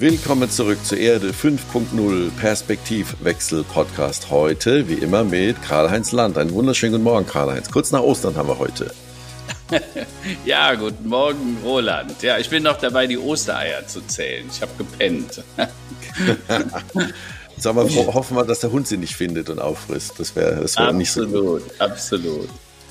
[0.00, 4.30] Willkommen zurück zur Erde 5.0 Perspektivwechsel Podcast.
[4.30, 6.38] Heute, wie immer, mit Karl-Heinz Land.
[6.38, 7.70] Einen wunderschönen guten Morgen, Karl-Heinz.
[7.70, 8.94] Kurz nach Ostern haben wir heute.
[10.46, 12.22] ja, guten Morgen, Roland.
[12.22, 14.46] Ja, ich bin noch dabei, die Ostereier zu zählen.
[14.50, 15.44] Ich habe gepennt.
[17.58, 20.14] Sagen wir, hoffen wir, dass der Hund sie nicht findet und auffrisst.
[20.16, 21.62] Das wäre das wär nicht so gut.
[21.78, 22.48] Absolut, absolut.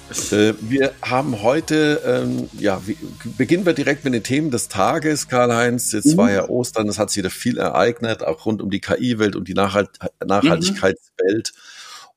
[0.09, 2.97] Äh, wir haben heute, ähm, ja, wie,
[3.37, 5.91] beginnen wir direkt mit den Themen des Tages, Karl-Heinz.
[5.91, 6.17] Jetzt mhm.
[6.17, 9.43] war ja Ostern, es hat sich wieder viel ereignet, auch rund um die KI-Welt, um
[9.43, 9.89] die Nachhalt
[10.25, 11.53] Nachhaltigkeitswelt.
[11.53, 11.59] Mhm.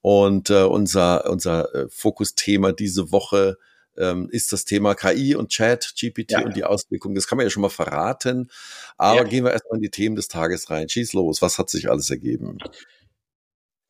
[0.00, 3.58] Und äh, unser, unser äh, Fokusthema diese Woche
[3.96, 6.44] ähm, ist das Thema KI und Chat, GPT ja.
[6.44, 7.14] und die Auswirkungen.
[7.14, 8.50] Das kann man ja schon mal verraten.
[8.96, 9.24] Aber ja.
[9.24, 10.88] gehen wir erstmal in die Themen des Tages rein.
[10.88, 12.58] Schieß los, was hat sich alles ergeben?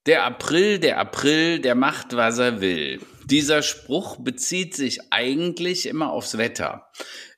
[0.06, 2.98] Der April, der April, der macht, was er will.
[3.26, 6.90] Dieser Spruch bezieht sich eigentlich immer aufs Wetter.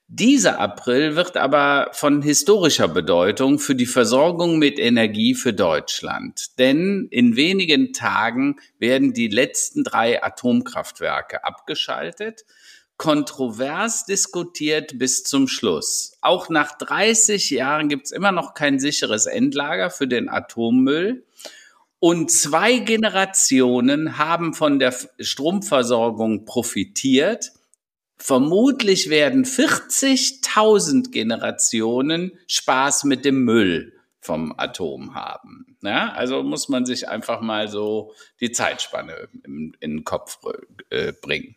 [0.08, 6.58] Dieser April wird aber von historischer Bedeutung für die Versorgung mit Energie für Deutschland.
[6.58, 12.46] Denn in wenigen Tagen werden die letzten drei Atomkraftwerke abgeschaltet.
[12.96, 16.16] Kontrovers diskutiert bis zum Schluss.
[16.22, 21.26] Auch nach 30 Jahren gibt es immer noch kein sicheres Endlager für den Atommüll.
[22.04, 27.52] Und zwei Generationen haben von der Stromversorgung profitiert.
[28.18, 35.78] Vermutlich werden 40.000 Generationen Spaß mit dem Müll vom Atom haben.
[35.80, 40.40] Ja, also muss man sich einfach mal so die Zeitspanne in, in den Kopf
[40.90, 41.56] äh, bringen.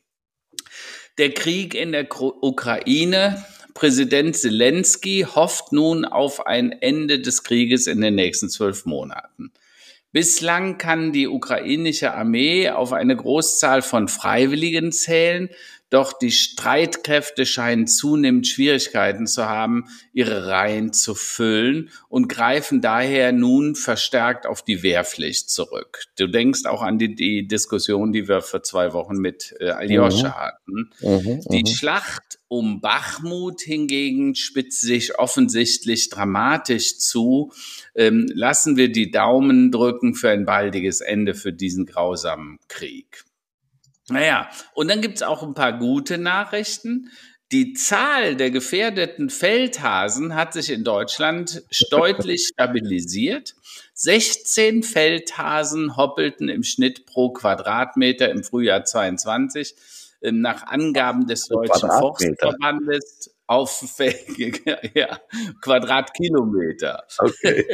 [1.17, 3.45] Der Krieg in der Ukraine.
[3.73, 9.52] Präsident Zelensky hofft nun auf ein Ende des Krieges in den nächsten zwölf Monaten.
[10.18, 15.52] Bislang kann die ukrainische Armee auf eine Großzahl von Freiwilligen zählen,
[15.92, 23.32] doch die Streitkräfte scheinen zunehmend Schwierigkeiten zu haben, ihre Reihen zu füllen und greifen daher
[23.32, 26.05] nun verstärkt auf die Wehrpflicht zurück.
[26.17, 30.30] Du denkst auch an die, die Diskussion, die wir vor zwei Wochen mit äh, Aljoscha
[30.30, 30.34] mhm.
[30.34, 30.89] hatten.
[30.99, 31.67] Mhm, die mhm.
[31.67, 37.52] Schlacht um Bachmut hingegen spitzt sich offensichtlich dramatisch zu.
[37.98, 43.24] Ähm, lassen wir die Daumen drücken für ein baldiges Ende für diesen grausamen Krieg.
[44.10, 47.10] Naja, und dann gibt's auch ein paar gute Nachrichten.
[47.52, 53.56] Die Zahl der gefährdeten Feldhasen hat sich in Deutschland deutlich stabilisiert.
[53.94, 59.76] 16 Feldhasen hoppelten im Schnitt pro Quadratmeter im Frühjahr 22
[60.22, 65.20] ähm, nach Angaben des Deutschen Forstverbandes auffällige ja,
[65.62, 67.04] Quadratkilometer.
[67.18, 67.66] Okay.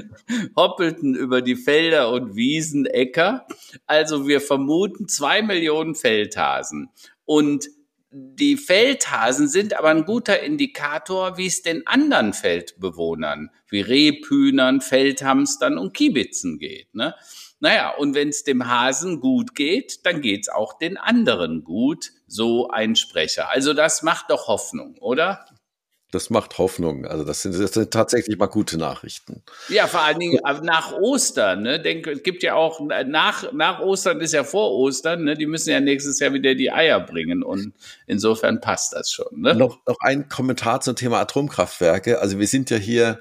[0.56, 3.46] Hoppelten über die Felder und Wiesen, Äcker.
[3.86, 6.90] Also wir vermuten zwei Millionen Feldhasen.
[7.24, 7.68] Und
[8.16, 15.78] die Feldhasen sind aber ein guter Indikator, wie es den anderen Feldbewohnern, wie Rebhühnern, Feldhamstern
[15.78, 16.94] und Kiebitzen geht.
[16.94, 17.14] Ne?
[17.58, 22.68] Naja, und wenn es dem Hasen gut geht, dann geht's auch den anderen gut, so
[22.68, 23.50] ein Sprecher.
[23.50, 25.44] Also das macht doch Hoffnung, oder?
[26.14, 27.06] Das macht Hoffnung.
[27.06, 29.42] Also das sind, das sind tatsächlich mal gute Nachrichten.
[29.68, 31.62] Ja, vor allen Dingen nach Ostern.
[31.62, 31.80] Ne?
[31.80, 35.24] Denke, es gibt ja auch nach, nach Ostern ist ja vor Ostern.
[35.24, 35.36] Ne?
[35.36, 37.72] Die müssen ja nächstes Jahr wieder die Eier bringen und
[38.06, 39.40] insofern passt das schon.
[39.40, 39.56] Ne?
[39.56, 42.20] Noch, noch ein Kommentar zum Thema Atomkraftwerke.
[42.20, 43.20] Also wir sind ja hier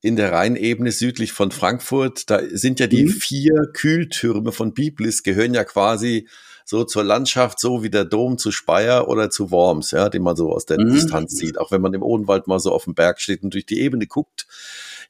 [0.00, 2.28] in der Rheinebene südlich von Frankfurt.
[2.28, 3.10] Da sind ja die mhm.
[3.10, 6.28] vier Kühltürme von Biblis, gehören ja quasi
[6.64, 10.36] so zur Landschaft, so wie der Dom zu Speyer oder zu Worms, ja, den man
[10.36, 10.92] so aus der mhm.
[10.92, 11.58] Distanz sieht.
[11.58, 14.06] Auch wenn man im Odenwald mal so auf dem Berg steht und durch die Ebene
[14.06, 14.46] guckt.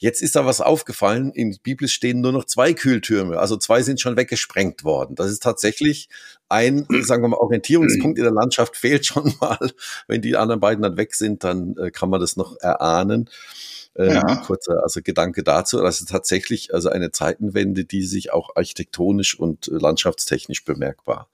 [0.03, 1.31] Jetzt ist da was aufgefallen.
[1.31, 3.39] In Biblis stehen nur noch zwei Kühltürme.
[3.39, 5.15] Also zwei sind schon weggesprengt worden.
[5.15, 6.09] Das ist tatsächlich
[6.49, 9.71] ein, sagen wir mal, Orientierungspunkt in der Landschaft fehlt schon mal.
[10.09, 13.31] Wenn die anderen beiden dann weg sind, dann äh, kann man das noch erahnen.
[13.95, 14.37] Äh, ja.
[14.45, 15.79] Kurzer also Gedanke dazu.
[15.79, 21.29] Das ist tatsächlich also eine Zeitenwende, die sich auch architektonisch und äh, landschaftstechnisch bemerkbar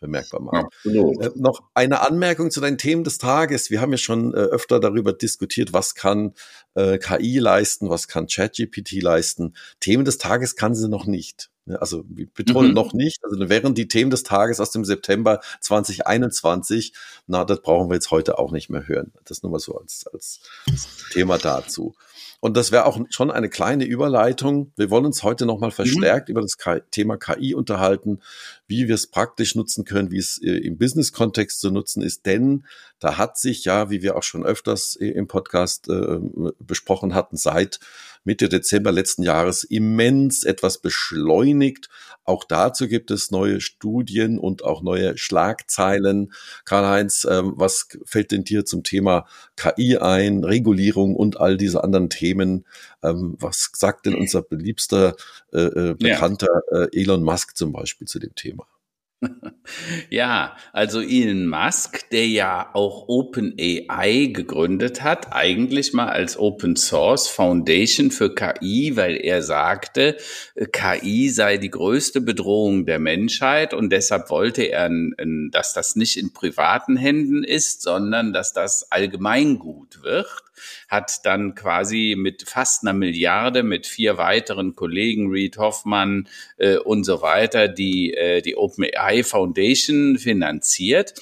[0.00, 0.66] bemerkbar macht.
[0.84, 3.70] Äh, noch eine Anmerkung zu deinen Themen des Tages.
[3.70, 6.34] Wir haben ja schon äh, öfter darüber diskutiert, was kann
[6.74, 9.54] äh, KI leisten, was kann ChatGPT leisten.
[9.80, 11.50] Themen des Tages kann sie noch nicht.
[11.66, 12.74] Also wir betonen mhm.
[12.74, 13.24] noch nicht.
[13.24, 16.92] Also wären die Themen des Tages aus dem September 2021,
[17.26, 19.12] na, das brauchen wir jetzt heute auch nicht mehr hören.
[19.24, 20.40] Das nur mal so als, als
[21.12, 21.94] Thema dazu.
[22.40, 24.70] Und das wäre auch schon eine kleine Überleitung.
[24.76, 25.74] Wir wollen uns heute nochmal mhm.
[25.74, 26.32] verstärkt mhm.
[26.32, 26.58] über das
[26.90, 28.20] Thema KI unterhalten,
[28.66, 32.26] wie wir es praktisch nutzen können, wie es äh, im Business-Kontext zu nutzen ist.
[32.26, 32.66] Denn
[32.98, 36.18] da hat sich ja, wie wir auch schon öfters äh, im Podcast äh,
[36.66, 37.80] besprochen hatten, seit
[38.24, 41.88] Mitte Dezember letzten Jahres immens etwas beschleunigt,
[42.26, 46.32] Auch dazu gibt es neue Studien und auch neue Schlagzeilen.
[46.64, 49.26] Karl-Heinz, ähm, was fällt denn dir zum Thema
[49.56, 52.64] KI ein, Regulierung und all diese anderen Themen?
[53.02, 55.16] Ähm, was sagt denn unser beliebster,
[55.52, 56.84] äh, äh bekannter ja.
[56.84, 58.66] äh, Elon Musk zum Beispiel zu dem Thema?
[60.10, 67.28] Ja, also Elon Musk, der ja auch OpenAI gegründet hat, eigentlich mal als Open Source
[67.28, 70.16] Foundation für KI, weil er sagte,
[70.72, 74.90] KI sei die größte Bedrohung der Menschheit und deshalb wollte er,
[75.50, 80.44] dass das nicht in privaten Händen ist, sondern dass das Allgemeingut wird
[80.88, 87.04] hat dann quasi mit fast einer Milliarde mit vier weiteren Kollegen, Reed Hoffmann äh, und
[87.04, 91.14] so weiter, die, äh, die OpenAI Foundation finanziert.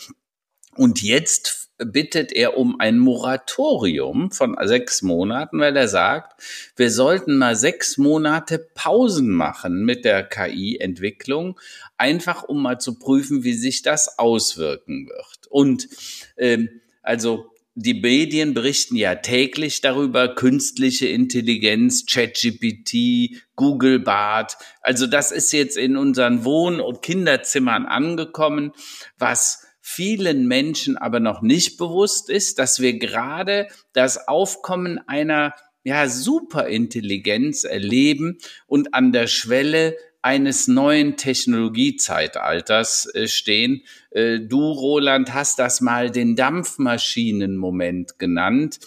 [0.75, 6.41] Und jetzt bittet er um ein Moratorium von sechs Monaten, weil er sagt,
[6.77, 11.59] wir sollten mal sechs Monate Pausen machen mit der KI-Entwicklung,
[11.97, 15.47] einfach um mal zu prüfen, wie sich das auswirken wird.
[15.49, 15.89] Und
[16.37, 16.69] ähm,
[17.03, 24.59] also die Medien berichten ja täglich darüber, künstliche Intelligenz, ChatGPT, Google Bart.
[24.83, 28.73] Also das ist jetzt in unseren Wohn- und Kinderzimmern angekommen,
[29.19, 36.09] was vielen Menschen aber noch nicht bewusst ist, dass wir gerade das Aufkommen einer ja,
[36.09, 43.83] Superintelligenz erleben und an der Schwelle eines neuen Technologiezeitalters äh, stehen.
[44.11, 48.79] Äh, du, Roland, hast das mal den Dampfmaschinenmoment genannt.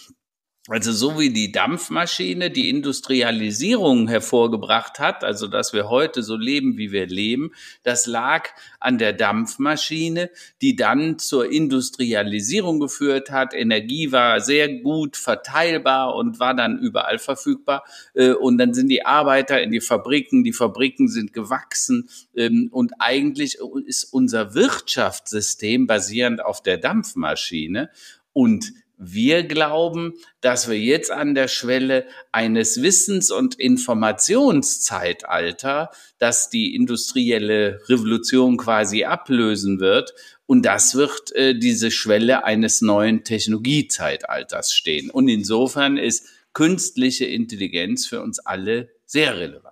[0.68, 6.76] Also so wie die Dampfmaschine die Industrialisierung hervorgebracht hat, also dass wir heute so leben,
[6.76, 7.52] wie wir leben,
[7.84, 10.32] das lag an der Dampfmaschine,
[10.64, 13.54] die dann zur Industrialisierung geführt hat.
[13.54, 17.84] Energie war sehr gut verteilbar und war dann überall verfügbar.
[18.16, 22.10] Äh, und dann sind die Arbeiter in die Fabriken, die Fabriken sind gewachsen.
[22.36, 27.92] Ähm, und eigentlich ist unser Wirtschaftssystem basierend auf der Dampfmaschine.
[28.34, 36.74] Und wir glauben, dass wir jetzt an der Schwelle eines Wissens- und Informationszeitalter, das die
[36.76, 40.16] industrielle Revolution quasi ablösen wird.
[40.46, 45.10] Und das wird äh, diese Schwelle eines neuen Technologiezeitalters stehen.
[45.10, 49.65] Und insofern ist künstliche Intelligenz für uns alle sehr relevant.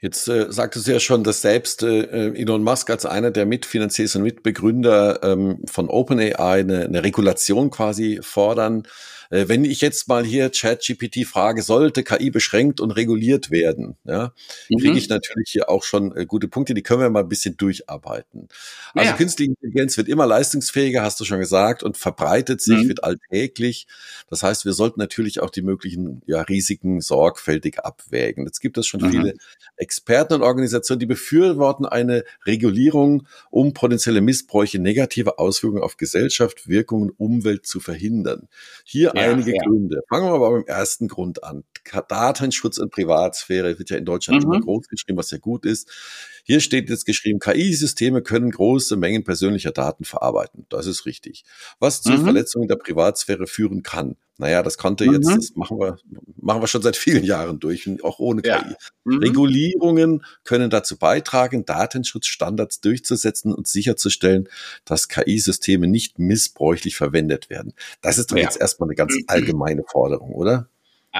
[0.00, 4.14] Jetzt äh, sagtest du ja schon, dass selbst äh, Elon Musk als einer der Mitfinanziers
[4.14, 8.84] und Mitbegründer ähm, von OpenAI eine, eine Regulation quasi fordern.
[9.30, 14.32] Äh, wenn ich jetzt mal hier ChatGPT frage, sollte KI beschränkt und reguliert werden, ja,
[14.68, 14.78] mhm.
[14.78, 17.56] kriege ich natürlich hier auch schon äh, gute Punkte, die können wir mal ein bisschen
[17.56, 18.48] durcharbeiten.
[18.94, 19.16] Also ja.
[19.16, 22.88] künstliche Intelligenz wird immer leistungsfähiger, hast du schon gesagt, und verbreitet sich, mhm.
[22.88, 23.86] wird alltäglich.
[24.30, 28.46] Das heißt, wir sollten natürlich auch die möglichen ja, Risiken sorgfältig abwägen.
[28.46, 29.10] Jetzt gibt es schon mhm.
[29.10, 29.34] viele
[29.76, 37.10] Experten und Organisationen, die befürworten eine Regulierung, um potenzielle Missbräuche, negative Auswirkungen auf Gesellschaft, Wirkungen,
[37.10, 38.48] Umwelt zu verhindern.
[38.84, 39.62] Hier ja, einige ja.
[39.64, 40.02] Gründe.
[40.08, 41.64] Fangen wir aber beim ersten Grund an.
[42.08, 44.52] Datenschutz und Privatsphäre wird ja in Deutschland mhm.
[44.52, 46.37] immer groß geschrieben, was ja gut ist.
[46.48, 50.64] Hier steht jetzt geschrieben, KI-Systeme können große Mengen persönlicher Daten verarbeiten.
[50.70, 51.44] Das ist richtig.
[51.78, 52.24] Was zu mhm.
[52.24, 54.16] Verletzungen der Privatsphäre führen kann.
[54.38, 55.12] Naja, das konnte mhm.
[55.12, 55.98] jetzt, das machen wir,
[56.40, 58.48] machen wir schon seit vielen Jahren durch, auch ohne KI.
[58.48, 58.76] Ja.
[59.04, 59.18] Mhm.
[59.18, 64.48] Regulierungen können dazu beitragen, Datenschutzstandards durchzusetzen und sicherzustellen,
[64.86, 67.74] dass KI-Systeme nicht missbräuchlich verwendet werden.
[68.00, 68.44] Das ist doch ja.
[68.44, 70.70] jetzt erstmal eine ganz allgemeine Forderung, oder?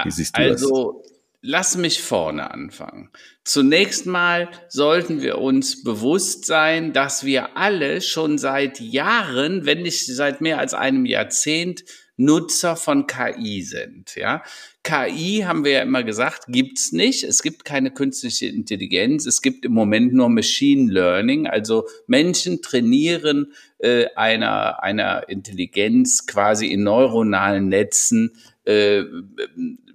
[0.03, 1.18] Wie siehst du also, das?
[1.41, 3.11] Lass mich vorne anfangen.
[3.45, 10.05] Zunächst mal sollten wir uns bewusst sein, dass wir alle schon seit Jahren, wenn nicht
[10.05, 11.85] seit mehr als einem Jahrzehnt,
[12.17, 14.17] Nutzer von KI sind.
[14.17, 14.43] Ja,
[14.83, 17.23] KI haben wir ja immer gesagt, gibt's nicht.
[17.23, 19.25] Es gibt keine künstliche Intelligenz.
[19.25, 21.47] Es gibt im Moment nur Machine Learning.
[21.47, 29.03] Also Menschen trainieren äh, einer einer Intelligenz quasi in neuronalen Netzen äh,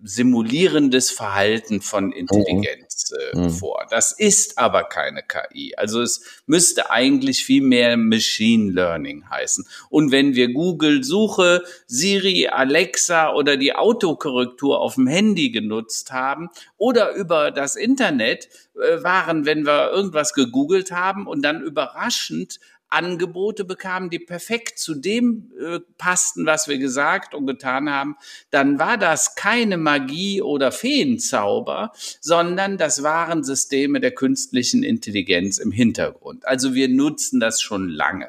[0.07, 3.51] simulierendes Verhalten von Intelligenz äh, mhm.
[3.51, 3.87] vor.
[3.89, 5.75] Das ist aber keine KI.
[5.77, 9.67] Also es müsste eigentlich viel mehr Machine Learning heißen.
[9.89, 16.51] Und wenn wir Google Suche, Siri, Alexa oder die Autokorrektur auf dem Handy genutzt haben
[16.77, 23.65] oder über das Internet äh, waren, wenn wir irgendwas gegoogelt haben und dann überraschend Angebote
[23.65, 28.17] bekamen, die perfekt zu dem äh, passten, was wir gesagt und getan haben,
[28.51, 35.73] dann war das keine Magie oder Feenzauber, sondern das waren Systeme der künstlichen Intelligenz im
[35.73, 36.47] Hintergrund.
[36.47, 38.29] Also wir nutzen das schon lange.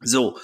[0.00, 0.38] So,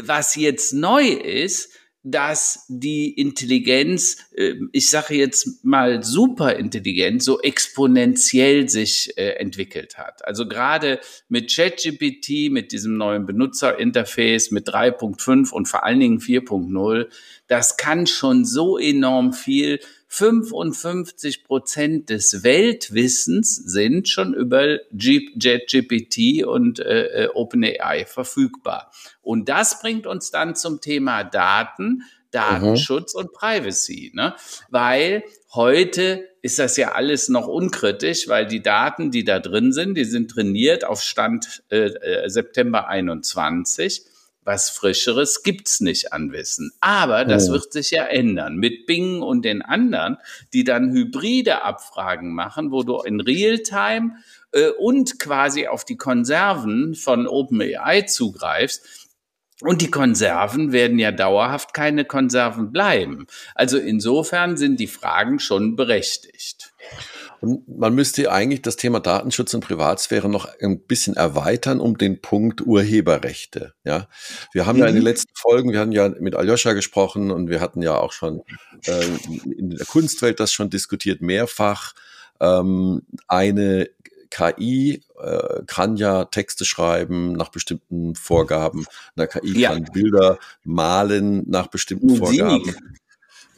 [0.00, 1.70] was jetzt neu ist,
[2.04, 10.24] dass die Intelligenz, äh, ich sage jetzt mal Superintelligenz, so exponentiell sich äh, entwickelt hat.
[10.24, 17.08] Also gerade mit ChatGPT, mit diesem neuen Benutzerinterface, mit 3.5 und vor allen Dingen 4.0,
[17.48, 19.80] das kann schon so enorm viel.
[20.08, 28.90] 55 Prozent des Weltwissens sind schon über JetGPT und äh, äh OpenAI verfügbar.
[29.20, 33.20] Und das bringt uns dann zum Thema Daten, Datenschutz mhm.
[33.20, 34.34] und Privacy, ne?
[34.70, 39.94] Weil heute ist das ja alles noch unkritisch, weil die Daten, die da drin sind,
[39.94, 44.04] die sind trainiert auf Stand äh, äh September 21
[44.48, 46.72] was Frischeres gibt's nicht an Wissen.
[46.80, 47.52] Aber das oh.
[47.52, 48.56] wird sich ja ändern.
[48.56, 50.16] Mit Bing und den anderen,
[50.54, 54.16] die dann hybride Abfragen machen, wo du in Realtime
[54.52, 59.07] äh, und quasi auf die Konserven von OpenAI zugreifst.
[59.60, 63.26] Und die Konserven werden ja dauerhaft keine Konserven bleiben.
[63.56, 66.72] Also insofern sind die Fragen schon berechtigt.
[67.40, 72.20] Und man müsste eigentlich das Thema Datenschutz und Privatsphäre noch ein bisschen erweitern um den
[72.20, 73.74] Punkt Urheberrechte.
[73.84, 74.08] Ja,
[74.52, 74.82] wir haben mhm.
[74.82, 75.08] ja in den mhm.
[75.08, 78.42] letzten Folgen, wir hatten ja mit Aljoscha gesprochen und wir hatten ja auch schon
[78.86, 79.04] äh,
[79.56, 81.94] in der Kunstwelt das schon diskutiert mehrfach.
[82.40, 83.88] Ähm, eine
[84.30, 88.86] KI äh, kann ja Texte schreiben nach bestimmten Vorgaben.
[89.16, 89.70] Eine KI ja.
[89.72, 92.40] kann Bilder malen nach bestimmten Musik.
[92.40, 92.74] Vorgaben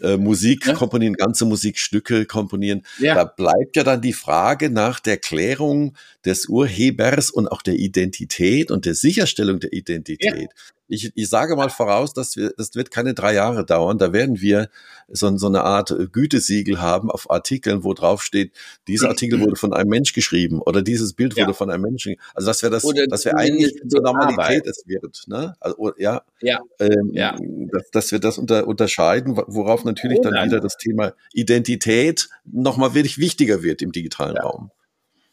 [0.03, 0.75] äh, Musik ja.
[0.75, 2.83] komponieren, ganze Musikstücke komponieren.
[2.99, 3.15] Ja.
[3.15, 8.71] Da bleibt ja dann die Frage nach der Klärung des Urhebers und auch der Identität
[8.71, 10.51] und der Sicherstellung der Identität.
[10.91, 13.99] Ich, ich sage mal voraus, dass wir, das wird keine drei Jahre dauern.
[13.99, 14.69] Da werden wir
[15.09, 18.53] so, so eine Art Gütesiegel haben auf Artikeln, wo drauf steht,
[18.89, 21.45] dieser Artikel wurde von einem Mensch geschrieben oder dieses Bild ja.
[21.45, 22.17] wurde von einem Menschen.
[22.35, 25.25] Also das wäre das, oder das wäre eigentlich zur Normalität es wird.
[25.27, 25.55] Ne?
[25.61, 26.61] Also, ja, ja.
[26.79, 27.37] Ähm, ja.
[27.73, 32.95] Dass, dass wir das unter, unterscheiden, worauf natürlich oh, dann wieder das Thema Identität nochmal
[32.95, 34.43] wirklich wichtiger wird im digitalen ja.
[34.43, 34.71] Raum.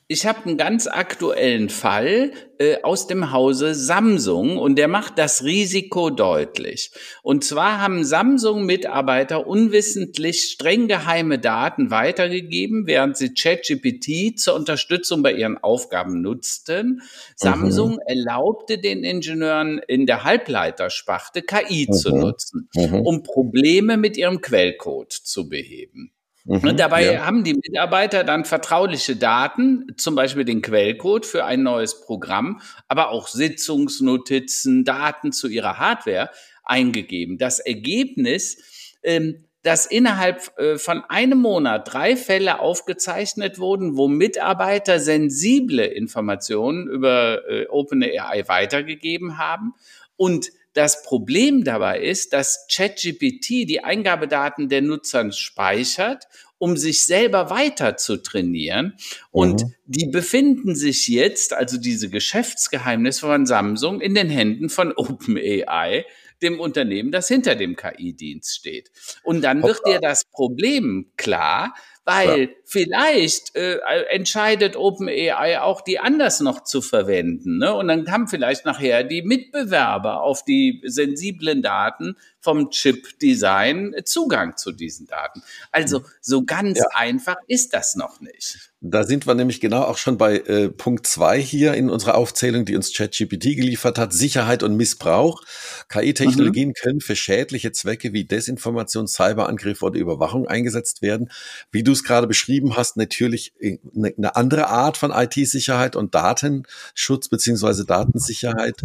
[0.10, 5.44] Ich habe einen ganz aktuellen Fall äh, aus dem Hause Samsung und der macht das
[5.44, 6.92] Risiko deutlich.
[7.24, 15.34] Und zwar haben Samsung-Mitarbeiter unwissentlich streng geheime Daten weitergegeben, während sie ChatGPT zur Unterstützung bei
[15.34, 17.02] ihren Aufgaben nutzten.
[17.36, 18.00] Samsung mhm.
[18.06, 21.94] erlaubte den Ingenieuren in der Halbleitersparte KI mhm.
[21.94, 23.02] zu nutzen, mhm.
[23.02, 26.14] um Probleme mit ihrem Quellcode zu beheben.
[26.48, 27.26] Mhm, und dabei ja.
[27.26, 33.10] haben die Mitarbeiter dann vertrauliche Daten, zum Beispiel den Quellcode für ein neues Programm, aber
[33.10, 36.30] auch Sitzungsnotizen, Daten zu ihrer Hardware
[36.64, 37.38] eingegeben.
[37.38, 38.64] Das Ergebnis,
[39.04, 46.88] ähm, dass innerhalb äh, von einem Monat drei Fälle aufgezeichnet wurden, wo Mitarbeiter sensible Informationen
[46.88, 49.74] über äh, OpenAI weitergegeben haben
[50.16, 56.28] und das Problem dabei ist, dass ChatGPT die Eingabedaten der Nutzern speichert,
[56.60, 58.94] um sich selber weiter zu trainieren.
[59.32, 59.74] Und mhm.
[59.86, 66.06] die befinden sich jetzt, also diese Geschäftsgeheimnisse von Samsung, in den Händen von OpenAI,
[66.44, 68.92] dem Unternehmen, das hinter dem KI-Dienst steht.
[69.24, 71.74] Und dann wird dir das Problem klar,
[72.06, 72.48] weil ja.
[72.70, 73.78] Vielleicht äh,
[74.10, 77.60] entscheidet OpenAI auch, die anders noch zu verwenden.
[77.60, 77.74] Ne?
[77.74, 84.72] Und dann haben vielleicht nachher die Mitbewerber auf die sensiblen Daten vom Chip-Design Zugang zu
[84.72, 85.44] diesen Daten.
[85.72, 86.86] Also so ganz ja.
[86.94, 88.72] einfach ist das noch nicht.
[88.80, 92.64] Da sind wir nämlich genau auch schon bei äh, Punkt zwei hier in unserer Aufzählung,
[92.64, 94.14] die uns ChatGPT geliefert hat.
[94.14, 95.42] Sicherheit und Missbrauch.
[95.90, 96.74] KI-Technologien mhm.
[96.74, 101.30] können für schädliche Zwecke wie Desinformation, Cyberangriffe oder Überwachung eingesetzt werden.
[101.72, 107.30] Wie du es gerade beschrieben hast, natürlich eine, eine andere Art von IT-Sicherheit und Datenschutz
[107.30, 108.82] beziehungsweise Datensicherheit.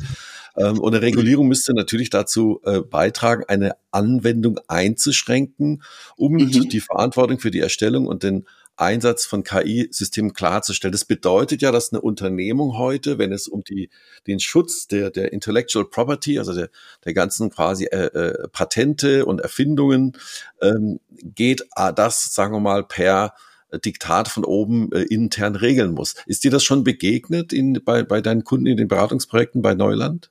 [0.56, 5.82] Ähm, und eine Regulierung müsste natürlich dazu äh, beitragen, eine Anwendung einzuschränken,
[6.16, 6.68] um mhm.
[6.68, 10.92] die Verantwortung für die Erstellung und den Einsatz von KI-Systemen klarzustellen.
[10.92, 13.90] Das bedeutet ja, dass eine Unternehmung heute, wenn es um die,
[14.26, 16.70] den Schutz der, der Intellectual Property, also der,
[17.04, 20.16] der ganzen quasi äh, äh, Patente und Erfindungen
[20.60, 23.34] ähm, geht, äh, das, sagen wir mal, per
[23.78, 26.14] Diktat von oben äh, intern regeln muss.
[26.26, 30.30] Ist dir das schon begegnet in, bei, bei deinen Kunden in den Beratungsprojekten bei Neuland?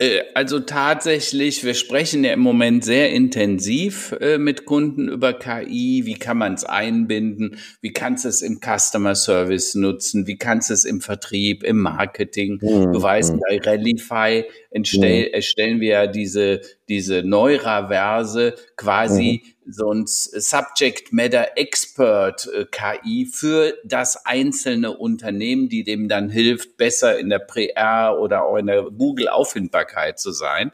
[0.00, 6.02] Äh, also tatsächlich, wir sprechen ja im Moment sehr intensiv äh, mit Kunden über KI.
[6.06, 7.58] Wie kann man es einbinden?
[7.82, 10.26] Wie kannst du es im Customer Service nutzen?
[10.26, 12.58] Wie kannst du es im Vertrieb, im Marketing?
[12.62, 12.92] Mhm.
[12.92, 15.34] Du weißt, bei Rallify entstell, mhm.
[15.34, 23.26] erstellen wir ja diese, diese Neuraverse quasi mhm so ein Subject Matter Expert äh, KI
[23.26, 28.66] für das einzelne Unternehmen, die dem dann hilft, besser in der PR oder auch in
[28.66, 30.72] der Google Auffindbarkeit zu sein.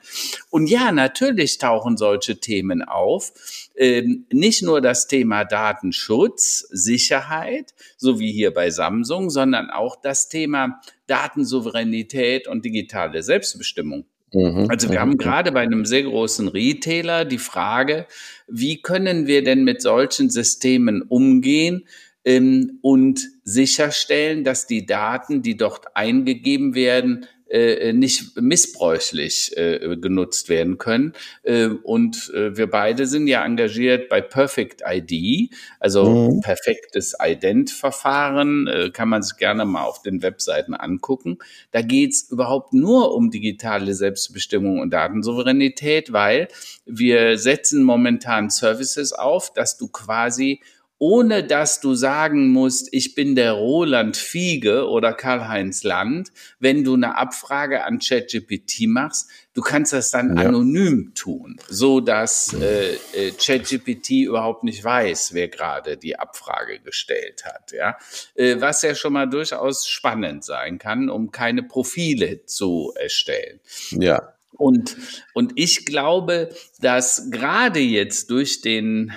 [0.50, 3.33] Und ja, natürlich tauchen solche Themen auf.
[3.76, 10.29] Ähm, nicht nur das Thema Datenschutz, Sicherheit, so wie hier bei Samsung, sondern auch das
[10.29, 14.07] Thema Datensouveränität und digitale Selbstbestimmung.
[14.33, 18.07] Mhm, also wir mhm, haben gerade bei einem sehr großen Retailer die Frage,
[18.49, 21.87] wie können wir denn mit solchen Systemen umgehen
[22.25, 30.49] ähm, und sicherstellen, dass die Daten, die dort eingegeben werden, äh, nicht missbräuchlich äh, genutzt
[30.49, 31.12] werden können.
[31.43, 36.41] Äh, und äh, wir beide sind ja engagiert bei Perfect ID, also mhm.
[36.41, 41.38] perfektes Ident-Verfahren, äh, kann man sich gerne mal auf den Webseiten angucken.
[41.71, 46.49] Da geht's überhaupt nur um digitale Selbstbestimmung und Datensouveränität, weil
[46.85, 50.61] wir setzen momentan Services auf, dass du quasi
[50.99, 56.95] ohne dass du sagen musst, ich bin der Roland Fiege oder Karl-Heinz Land, wenn du
[56.95, 60.45] eine Abfrage an ChatGPT machst, du kannst das dann ja.
[60.45, 67.45] anonym tun, so dass äh, äh, ChatGPT überhaupt nicht weiß, wer gerade die Abfrage gestellt
[67.45, 67.99] hat, ja,
[68.35, 73.61] äh, was ja schon mal durchaus spannend sein kann, um keine Profile zu erstellen.
[73.91, 74.33] Ja.
[74.53, 74.97] Und
[75.35, 76.49] und ich glaube,
[76.81, 79.12] dass gerade jetzt durch den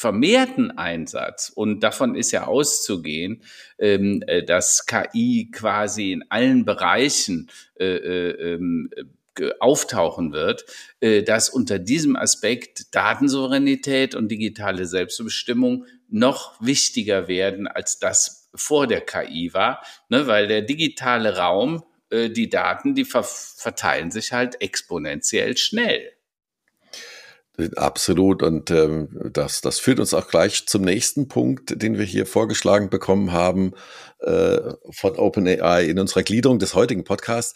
[0.00, 3.42] vermehrten Einsatz, und davon ist ja auszugehen,
[3.78, 8.90] ähm, äh, dass KI quasi in allen Bereichen äh, äh, ähm,
[9.60, 10.66] auftauchen wird,
[11.00, 19.00] dass unter diesem Aspekt Datensouveränität und digitale Selbstbestimmung noch wichtiger werden, als das vor der
[19.00, 25.56] KI war, ne, weil der digitale Raum, die Daten, die ver verteilen sich halt exponentiell
[25.56, 26.12] schnell.
[27.76, 28.42] Absolut.
[28.42, 32.88] Und ähm, das, das führt uns auch gleich zum nächsten Punkt, den wir hier vorgeschlagen
[32.90, 33.72] bekommen haben
[34.20, 37.54] äh, von OpenAI in unserer Gliederung des heutigen Podcasts.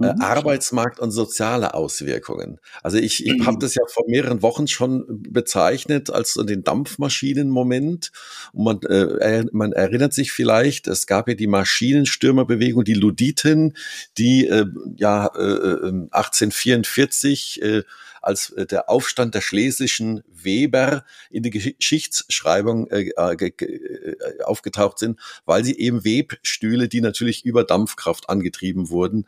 [0.00, 0.20] Äh, mhm.
[0.20, 2.60] Arbeitsmarkt und soziale Auswirkungen.
[2.84, 8.12] Also ich, ich habe das ja vor mehreren Wochen schon bezeichnet als so den Dampfmaschinenmoment.
[8.52, 13.76] Und man, äh, man erinnert sich vielleicht, es gab ja die Maschinenstürmerbewegung, die Luditen,
[14.18, 17.82] die äh, ja äh, 1844 äh,
[18.22, 25.64] als äh, der Aufstand der schlesischen Weber in die Geschichtsschreibung äh, äh, aufgetaucht sind, weil
[25.64, 29.26] sie eben Webstühle, die natürlich über Dampfkraft angetrieben wurden,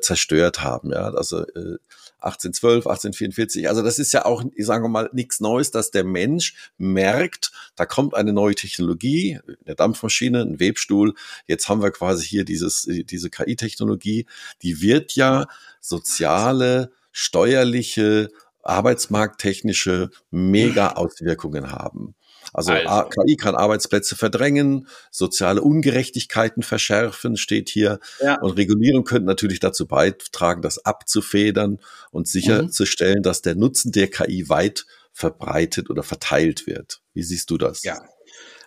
[0.00, 0.92] zerstört haben.
[0.92, 1.78] Ja, also äh,
[2.26, 3.68] 1812, 1844.
[3.68, 7.86] Also das ist ja auch, ich sage mal, nichts Neues, dass der Mensch merkt, da
[7.86, 11.14] kommt eine neue Technologie, eine Dampfmaschine, ein Webstuhl.
[11.46, 14.26] Jetzt haben wir quasi hier dieses, diese KI-Technologie,
[14.62, 15.46] die wird ja
[15.80, 18.28] soziale steuerliche,
[18.62, 22.14] arbeitsmarkttechnische Mega-Auswirkungen haben.
[22.52, 28.00] Also, also, KI kann Arbeitsplätze verdrängen, soziale Ungerechtigkeiten verschärfen, steht hier.
[28.22, 28.38] Ja.
[28.40, 33.22] Und Regulierung könnte natürlich dazu beitragen, das abzufedern und sicherzustellen, mhm.
[33.22, 37.00] dass der Nutzen der KI weit verbreitet oder verteilt wird.
[37.14, 37.82] Wie siehst du das?
[37.82, 37.98] Ja.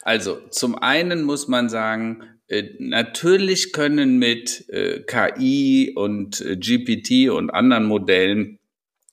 [0.02, 2.39] Also zum einen muss man sagen,
[2.80, 8.58] natürlich können mit äh, KI und äh, GPT und anderen Modellen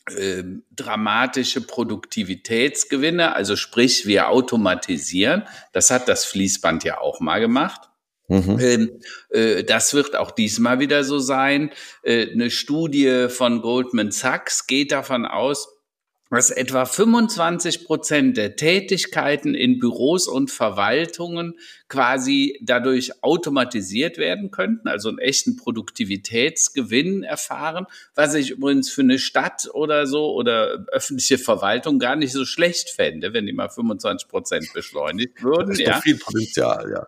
[0.09, 5.43] äh, dramatische Produktivitätsgewinne, also sprich wir automatisieren.
[5.73, 7.91] Das hat das Fließband ja auch mal gemacht.
[8.29, 8.59] Mhm.
[8.61, 11.71] Ähm, äh, das wird auch diesmal wieder so sein.
[12.03, 15.76] Äh, eine Studie von Goldman Sachs geht davon aus,
[16.31, 21.59] dass etwa 25 Prozent der Tätigkeiten in Büros und Verwaltungen
[21.89, 29.19] quasi dadurch automatisiert werden könnten, also einen echten Produktivitätsgewinn erfahren, was ich übrigens für eine
[29.19, 34.29] Stadt oder so oder öffentliche Verwaltung gar nicht so schlecht fände, wenn die mal 25
[34.29, 35.69] Prozent beschleunigt würden.
[35.69, 36.01] Das ist ja.
[36.01, 37.07] viel Potenzial, ja.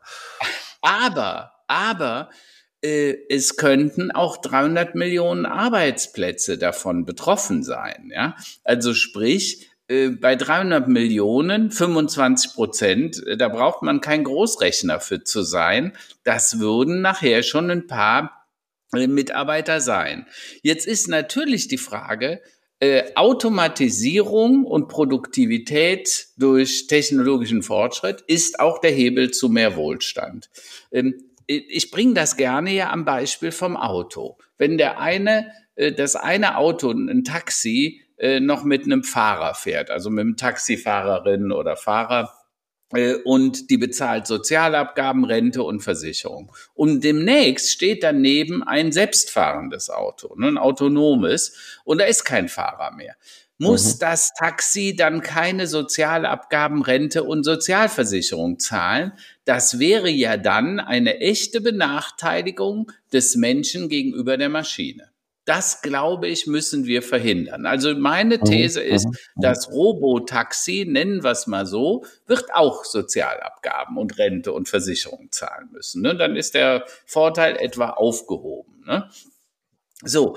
[0.81, 2.31] Aber, aber
[2.80, 8.10] es könnten auch 300 Millionen Arbeitsplätze davon betroffen sein.
[8.14, 8.36] Ja?
[8.62, 15.24] Also sprich, äh, bei 300 Millionen, 25 Prozent, äh, da braucht man kein Großrechner für
[15.24, 15.96] zu sein.
[16.24, 18.46] Das würden nachher schon ein paar
[18.92, 20.26] Mitarbeiter sein.
[20.62, 22.40] Jetzt ist natürlich die Frage,
[22.80, 30.48] äh, Automatisierung und Produktivität durch technologischen Fortschritt ist auch der Hebel zu mehr Wohlstand.
[30.92, 34.37] Ähm, ich bringe das gerne ja am Beispiel vom Auto.
[34.58, 39.90] Wenn der eine, äh, das eine Auto, ein Taxi, äh, noch mit einem Fahrer fährt,
[39.90, 42.34] also mit einem Taxifahrerin oder Fahrer,
[42.92, 46.52] äh, und die bezahlt Sozialabgaben, Rente und Versicherung.
[46.74, 52.92] Und demnächst steht daneben ein selbstfahrendes Auto, ne, ein autonomes, und da ist kein Fahrer
[52.94, 53.16] mehr.
[53.58, 53.98] Muss mhm.
[54.00, 59.12] das Taxi dann keine Sozialabgaben, Rente und Sozialversicherung zahlen?
[59.48, 65.11] Das wäre ja dann eine echte Benachteiligung des Menschen gegenüber der Maschine.
[65.46, 67.64] Das, glaube ich, müssen wir verhindern.
[67.64, 69.40] Also meine mhm, These ist, mhm, mhm.
[69.40, 75.70] das Robotaxi, nennen wir es mal so, wird auch Sozialabgaben und Rente und Versicherung zahlen
[75.72, 76.02] müssen.
[76.02, 76.14] Ne?
[76.14, 78.84] Dann ist der Vorteil etwa aufgehoben.
[78.84, 79.08] Ne?
[80.04, 80.37] So,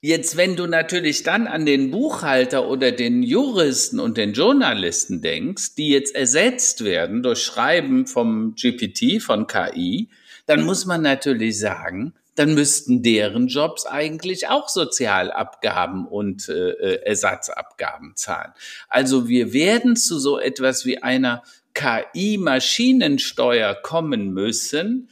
[0.00, 5.74] Jetzt, wenn du natürlich dann an den Buchhalter oder den Juristen und den Journalisten denkst,
[5.74, 10.08] die jetzt ersetzt werden durch Schreiben vom GPT, von KI,
[10.46, 17.02] dann muss man natürlich sagen, dann müssten deren Jobs eigentlich auch Sozialabgaben und äh, äh,
[17.04, 18.52] Ersatzabgaben zahlen.
[18.88, 21.42] Also wir werden zu so etwas wie einer
[21.74, 25.08] KI-Maschinensteuer kommen müssen,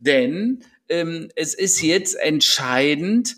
[0.00, 3.36] denn ähm, es ist jetzt entscheidend,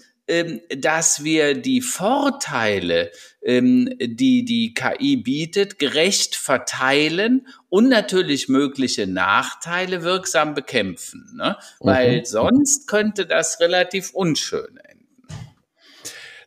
[0.77, 3.13] dass wir die Vorteile,
[3.43, 11.33] ähm, die die KI bietet, gerecht verteilen und natürlich mögliche Nachteile wirksam bekämpfen.
[11.37, 11.57] Ne?
[11.79, 12.25] Weil mhm.
[12.25, 14.79] sonst könnte das relativ unschön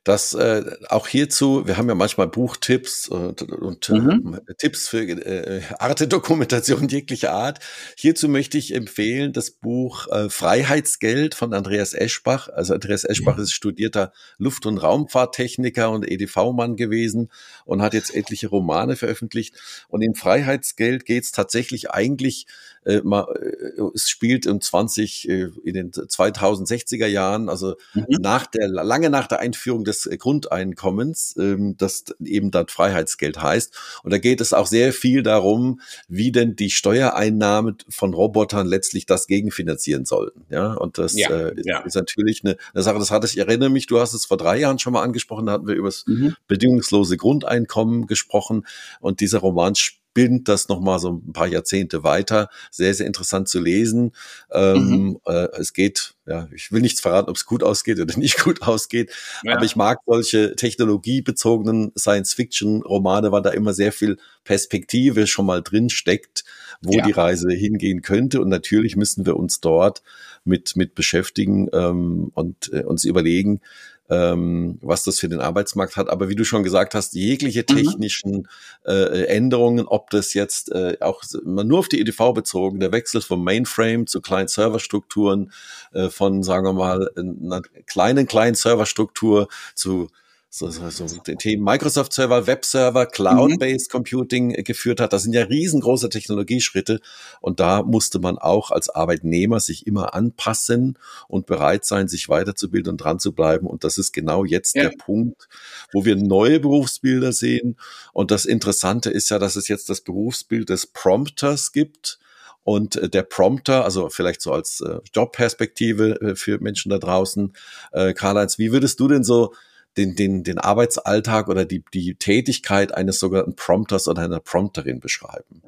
[0.04, 4.40] das äh, auch hierzu, wir haben ja manchmal Buchtipps und, und mhm.
[4.48, 7.60] äh, Tipps für äh, Arte-Dokumentation jeglicher Art.
[7.98, 12.48] Hierzu möchte ich empfehlen das Buch äh, Freiheitsgeld von Andreas Eschbach.
[12.48, 13.44] Also Andreas Eschbach mhm.
[13.44, 17.30] ist studierter Luft- und Raumfahrttechniker und EDV-Mann gewesen
[17.66, 19.56] und hat jetzt etliche Romane veröffentlicht.
[19.90, 22.48] Und in Freiheitsgeld geht es tatsächlich eigentlich
[22.86, 28.06] äh, mal, äh, es spielt in 20, äh, in den 2060er Jahren, also mhm.
[28.20, 33.74] nach der, lange nach der Einführung des Grundeinkommens, ähm, das eben dann Freiheitsgeld heißt.
[34.04, 39.06] Und da geht es auch sehr viel darum, wie denn die Steuereinnahmen von Robotern letztlich
[39.06, 40.46] das gegenfinanzieren sollten.
[40.50, 41.80] Ja, und das ja, äh, ja.
[41.80, 44.38] ist natürlich eine, eine Sache, das hatte ich, ich erinnere mich, du hast es vor
[44.38, 46.36] drei Jahren schon mal angesprochen, da hatten wir über das mhm.
[46.48, 48.66] bedingungslose Grundeinkommen gesprochen
[49.00, 49.76] und dieser Roman
[50.20, 52.50] spinnt das nochmal so ein paar Jahrzehnte weiter.
[52.72, 54.12] Sehr, sehr interessant zu lesen.
[54.52, 55.20] Ähm, mhm.
[55.26, 58.62] äh, es geht, ja, ich will nichts verraten, ob es gut ausgeht oder nicht gut
[58.62, 59.12] ausgeht,
[59.44, 59.56] ja.
[59.56, 65.90] aber ich mag solche technologiebezogenen Science-Fiction-Romane, weil da immer sehr viel Perspektive schon mal drin
[65.90, 66.44] steckt,
[66.82, 67.06] wo ja.
[67.06, 68.42] die Reise hingehen könnte.
[68.42, 70.02] Und natürlich müssen wir uns dort
[70.44, 73.62] mit, mit beschäftigen ähm, und äh, uns überlegen,
[74.10, 76.10] ähm, was das für den Arbeitsmarkt hat.
[76.10, 77.76] Aber wie du schon gesagt hast, jegliche mhm.
[77.76, 78.48] technischen
[78.86, 83.44] äh, Änderungen, ob das jetzt äh, auch nur auf die EDV bezogen, der Wechsel vom
[83.44, 85.52] Mainframe zu Client-Server-Strukturen,
[85.94, 90.10] äh, von, sagen wir mal, einer kleinen Client-Server-Struktur zu
[90.52, 93.92] so, so, so den Themen Microsoft Server, Web Server, Cloud-based mhm.
[93.92, 95.14] Computing äh, geführt hat.
[95.14, 97.02] Das sind ja riesengroße Technologieschritte
[97.40, 102.94] und da musste man auch als Arbeitnehmer sich immer anpassen und bereit sein, sich weiterzubilden
[102.94, 103.68] und dran zu bleiben.
[103.68, 104.90] Und das ist genau jetzt ja.
[104.90, 105.48] der Punkt,
[105.94, 107.78] wo wir neue Berufsbilder sehen.
[108.12, 112.18] Und das Interessante ist ja, dass es jetzt das Berufsbild des Prompters gibt.
[112.64, 117.54] Und äh, der Prompter, also vielleicht so als äh, Jobperspektive für Menschen da draußen,
[117.92, 119.54] Karl-Heinz, wie würdest du denn so
[120.00, 125.62] den, den, den Arbeitsalltag oder die, die Tätigkeit eines sogenannten Prompters oder einer Prompterin beschreiben?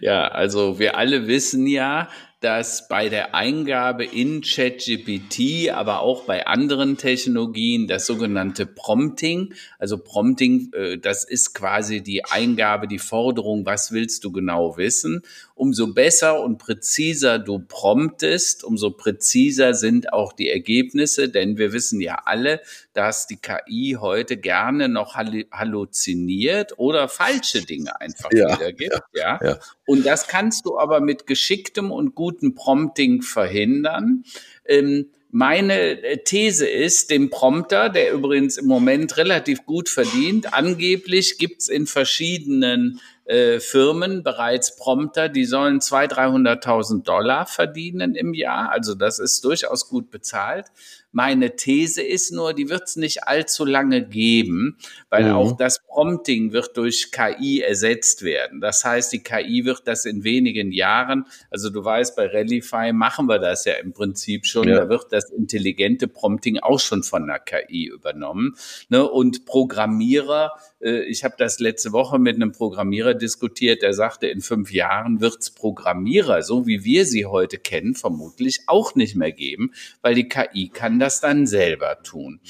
[0.00, 2.08] Ja, also wir alle wissen ja,
[2.44, 9.96] dass bei der Eingabe in ChatGPT, aber auch bei anderen Technologien das sogenannte Prompting, also
[9.96, 15.22] Prompting, äh, das ist quasi die Eingabe, die Forderung, was willst du genau wissen?
[15.54, 22.02] Umso besser und präziser du promptest, umso präziser sind auch die Ergebnisse, denn wir wissen
[22.02, 22.60] ja alle,
[22.92, 29.58] dass die KI heute gerne noch halluziniert oder falsche Dinge einfach ja, wiedergibt, ja, ja.
[29.86, 34.24] Und das kannst du aber mit geschicktem und gutem Prompting verhindern.
[34.64, 41.38] Ähm, meine äh, These ist, dem Prompter, der übrigens im Moment relativ gut verdient, angeblich
[41.38, 48.70] gibt's in verschiedenen äh, Firmen bereits Prompter, die sollen 200.000, 300.000 Dollar verdienen im Jahr.
[48.70, 50.70] Also das ist durchaus gut bezahlt.
[51.14, 54.78] Meine These ist nur, die wird es nicht allzu lange geben,
[55.10, 55.34] weil mhm.
[55.36, 58.60] auch das Prompting wird durch KI ersetzt werden.
[58.60, 63.26] Das heißt, die KI wird das in wenigen Jahren, also du weißt, bei Rallyfy machen
[63.26, 64.74] wir das ja im Prinzip schon, ja.
[64.74, 68.56] da wird das intelligente Prompting auch schon von der KI übernommen.
[68.88, 69.08] Ne?
[69.08, 74.40] Und Programmierer, äh, ich habe das letzte Woche mit einem Programmierer diskutiert, der sagte, in
[74.40, 79.32] fünf Jahren wird es Programmierer, so wie wir sie heute kennen, vermutlich auch nicht mehr
[79.32, 79.72] geben,
[80.02, 82.40] weil die KI kann das dann selber tun.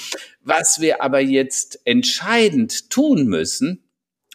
[0.42, 3.84] Was wir aber jetzt entscheidend tun müssen,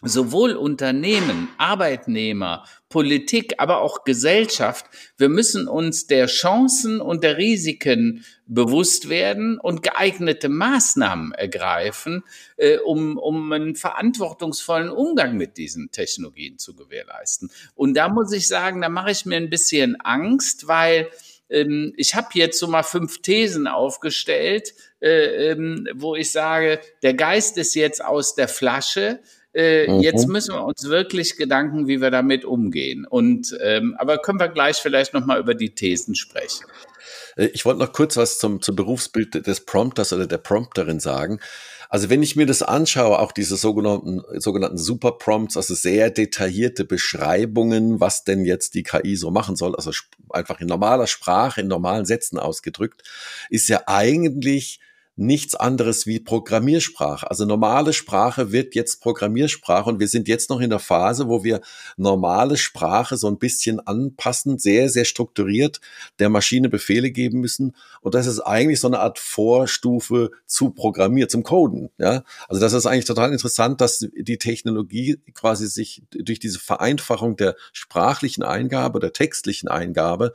[0.02, 4.86] sowohl Unternehmen, Arbeitnehmer, Politik, aber auch Gesellschaft,
[5.16, 12.24] wir müssen uns der Chancen und der Risiken bewusst werden und geeignete Maßnahmen ergreifen,
[12.56, 17.50] äh, um, um einen verantwortungsvollen Umgang mit diesen Technologien zu gewährleisten.
[17.74, 21.08] Und da muss ich sagen, da mache ich mir ein bisschen Angst, weil
[21.48, 27.14] ähm, ich habe jetzt so mal fünf Thesen aufgestellt, äh, ähm, wo ich sage, der
[27.14, 29.20] Geist ist jetzt aus der Flasche
[29.52, 30.00] äh, mhm.
[30.00, 33.06] Jetzt müssen wir uns wirklich Gedanken, wie wir damit umgehen.
[33.06, 36.66] Und ähm, aber können wir gleich vielleicht noch mal über die Thesen sprechen.
[37.36, 41.40] Äh, ich wollte noch kurz was zum, zum Berufsbild des Prompters oder der Prompterin sagen.
[41.88, 46.84] Also wenn ich mir das anschaue, auch diese sogenannten, sogenannten Super Prompts, also sehr detaillierte
[46.84, 49.90] Beschreibungen, was denn jetzt die KI so machen soll, also
[50.28, 53.02] einfach in normaler Sprache, in normalen Sätzen ausgedrückt,
[53.48, 54.78] ist ja eigentlich
[55.20, 57.30] nichts anderes wie Programmiersprache.
[57.30, 61.44] Also normale Sprache wird jetzt Programmiersprache und wir sind jetzt noch in der Phase, wo
[61.44, 61.60] wir
[61.98, 65.80] normale Sprache so ein bisschen anpassen, sehr, sehr strukturiert
[66.18, 67.76] der Maschine Befehle geben müssen.
[68.00, 71.90] Und das ist eigentlich so eine Art Vorstufe zu Programmier, zum Coden.
[71.98, 77.36] Ja, also das ist eigentlich total interessant, dass die Technologie quasi sich durch diese Vereinfachung
[77.36, 80.32] der sprachlichen Eingabe, der textlichen Eingabe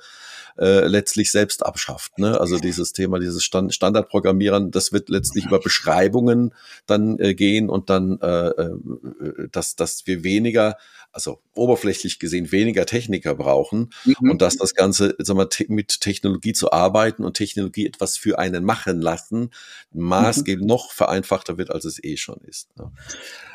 [0.58, 2.18] äh, letztlich selbst abschafft.
[2.20, 2.40] Ne?
[2.40, 6.54] Also dieses Thema, dieses Stand Standardprogrammieren, das wird letztlich über Beschreibungen
[6.86, 10.78] dann äh, gehen und dann, äh, äh, dass, dass wir weniger,
[11.12, 14.32] also oberflächlich gesehen weniger Techniker brauchen mhm.
[14.32, 18.38] und dass das Ganze sag mal, te mit Technologie zu arbeiten und Technologie etwas für
[18.40, 19.52] einen machen lassen,
[19.94, 20.68] maßgeblich mhm.
[20.68, 22.76] noch vereinfachter wird, als es eh schon ist.
[22.78, 22.92] Ne?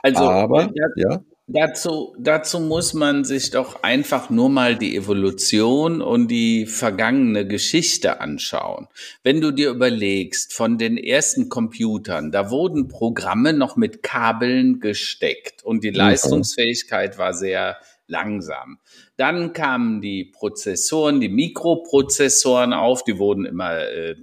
[0.03, 1.23] Also, Aber, ja, ja.
[1.53, 8.21] Dazu, dazu muss man sich doch einfach nur mal die Evolution und die vergangene Geschichte
[8.21, 8.87] anschauen.
[9.25, 15.65] Wenn du dir überlegst, von den ersten Computern, da wurden Programme noch mit Kabeln gesteckt
[15.65, 15.91] und die.
[15.91, 18.79] Leistungsfähigkeit war sehr langsam.
[19.17, 24.15] Dann kamen die Prozessoren, die Mikroprozessoren auf, die wurden immer äh,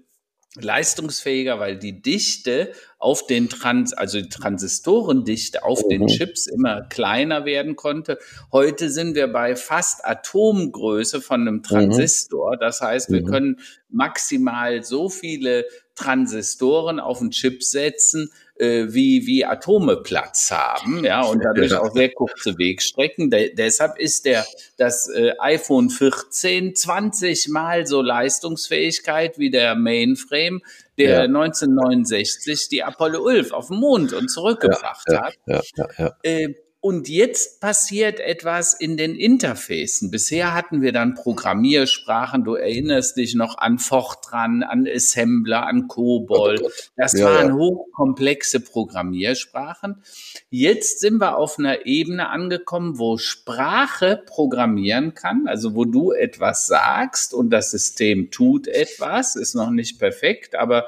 [0.61, 5.89] leistungsfähiger, weil die Dichte auf den Trans, also die Transistorendichte auf mhm.
[5.89, 8.17] den Chips immer kleiner werden konnte.
[8.51, 11.63] Heute sind wir bei fast Atomgröße von einem mhm.
[11.63, 12.57] Transistor.
[12.57, 13.27] Das heißt, wir mhm.
[13.27, 15.65] können maximal so viele
[15.95, 21.93] Transistoren auf den Chip setzen, äh, wie, wie Atome Platz haben, ja, und dadurch auch
[21.93, 23.29] sehr kurze Wegstrecken.
[23.29, 24.45] De deshalb ist der,
[24.77, 30.61] das äh, iPhone 14 20 mal so Leistungsfähigkeit wie der Mainframe,
[30.97, 31.21] der ja.
[31.23, 35.61] 1969 die Apollo 11 auf den Mond und zurückgebracht ja, ja,
[35.97, 36.15] hat.
[36.23, 40.11] Äh, und jetzt passiert etwas in den Interfacen.
[40.11, 42.43] Bisher hatten wir dann Programmiersprachen.
[42.43, 46.61] Du erinnerst dich noch an Fortran, an Assembler, an COBOL.
[46.63, 47.55] Oh das ja, waren ja.
[47.55, 50.03] hochkomplexe Programmiersprachen.
[50.49, 56.67] Jetzt sind wir auf einer Ebene angekommen, wo Sprache programmieren kann, also wo du etwas
[56.67, 60.87] sagst und das System tut etwas, ist noch nicht perfekt, aber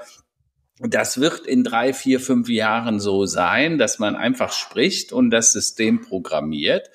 [0.79, 5.51] das wird in drei, vier, fünf Jahren so sein, dass man einfach spricht und das
[5.51, 6.89] System programmiert.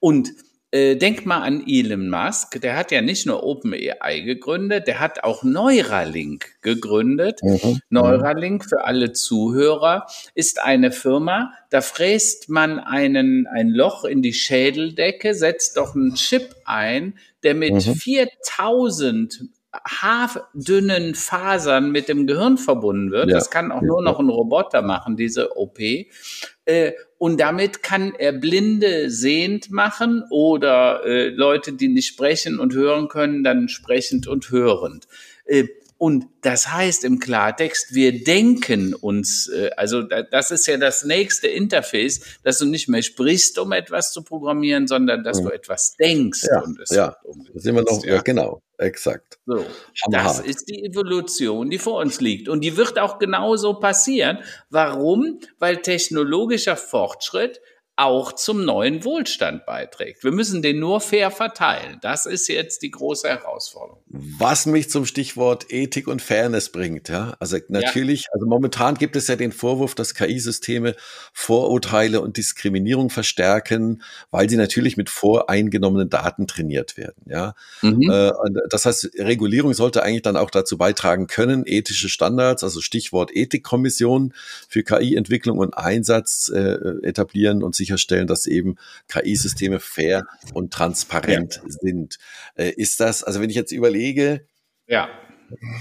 [0.00, 0.30] Und
[0.74, 5.22] äh, denk mal an Elon Musk, der hat ja nicht nur OpenAI gegründet, der hat
[5.22, 7.40] auch Neuralink gegründet.
[7.42, 7.58] Mhm.
[7.62, 7.80] mhm.
[7.90, 14.32] Neuralink für alle Zuhörer ist eine Firma, da fräst man einen, ein Loch in die
[14.32, 17.94] Schädeldecke, setzt doch einen Chip ein, der mit mhm.
[17.94, 19.42] 4000
[19.72, 23.28] haardünnen Fasern mit dem Gehirn verbunden wird.
[23.28, 23.36] Ja.
[23.36, 25.78] Das kann auch nur noch ein Roboter machen, diese OP.
[25.80, 32.74] Äh, und damit kann er Blinde sehend machen oder äh, Leute, die nicht sprechen und
[32.74, 35.08] hören können, dann sprechend und hörend.
[35.46, 35.68] Äh,
[36.02, 41.46] und das heißt im Klartext, wir denken uns, äh, also das ist ja das nächste
[41.46, 45.44] Interface, dass du nicht mehr sprichst, um etwas zu programmieren, sondern dass mhm.
[45.44, 47.16] du etwas denkst ja, und es ja.
[47.22, 47.62] umsetzt.
[47.62, 48.14] Sind wir noch, ja.
[48.14, 49.38] ja, genau, exakt.
[49.46, 49.64] So,
[50.10, 52.48] das ist die Evolution, die vor uns liegt.
[52.48, 54.38] Und die wird auch genauso passieren.
[54.70, 55.38] Warum?
[55.60, 57.60] Weil technologischer Fortschritt
[58.02, 60.24] auch zum neuen Wohlstand beiträgt.
[60.24, 61.98] Wir müssen den nur fair verteilen.
[62.02, 64.02] Das ist jetzt die große Herausforderung.
[64.08, 67.34] Was mich zum Stichwort Ethik und Fairness bringt, ja.
[67.38, 68.28] Also natürlich, ja.
[68.34, 70.94] also momentan gibt es ja den Vorwurf, dass KI-Systeme
[71.32, 77.54] Vorurteile und Diskriminierung verstärken, weil sie natürlich mit voreingenommenen Daten trainiert werden, ja.
[77.80, 78.10] Mhm.
[78.10, 78.32] Äh,
[78.68, 84.34] das heißt, Regulierung sollte eigentlich dann auch dazu beitragen können, ethische Standards, also Stichwort Ethikkommission
[84.68, 88.76] für KI-Entwicklung und Einsatz äh, etablieren und sicherstellen, dass eben
[89.08, 91.62] KI-Systeme fair und transparent ja.
[91.68, 92.18] sind.
[92.54, 94.46] Äh, ist das, also wenn ich jetzt überlege,
[94.86, 95.08] ja.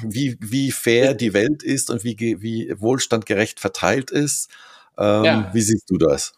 [0.04, 4.50] wie, wie fair die Welt ist und wie, wie wohlstandgerecht verteilt ist,
[4.98, 5.50] ähm, ja.
[5.54, 6.34] wie siehst du das?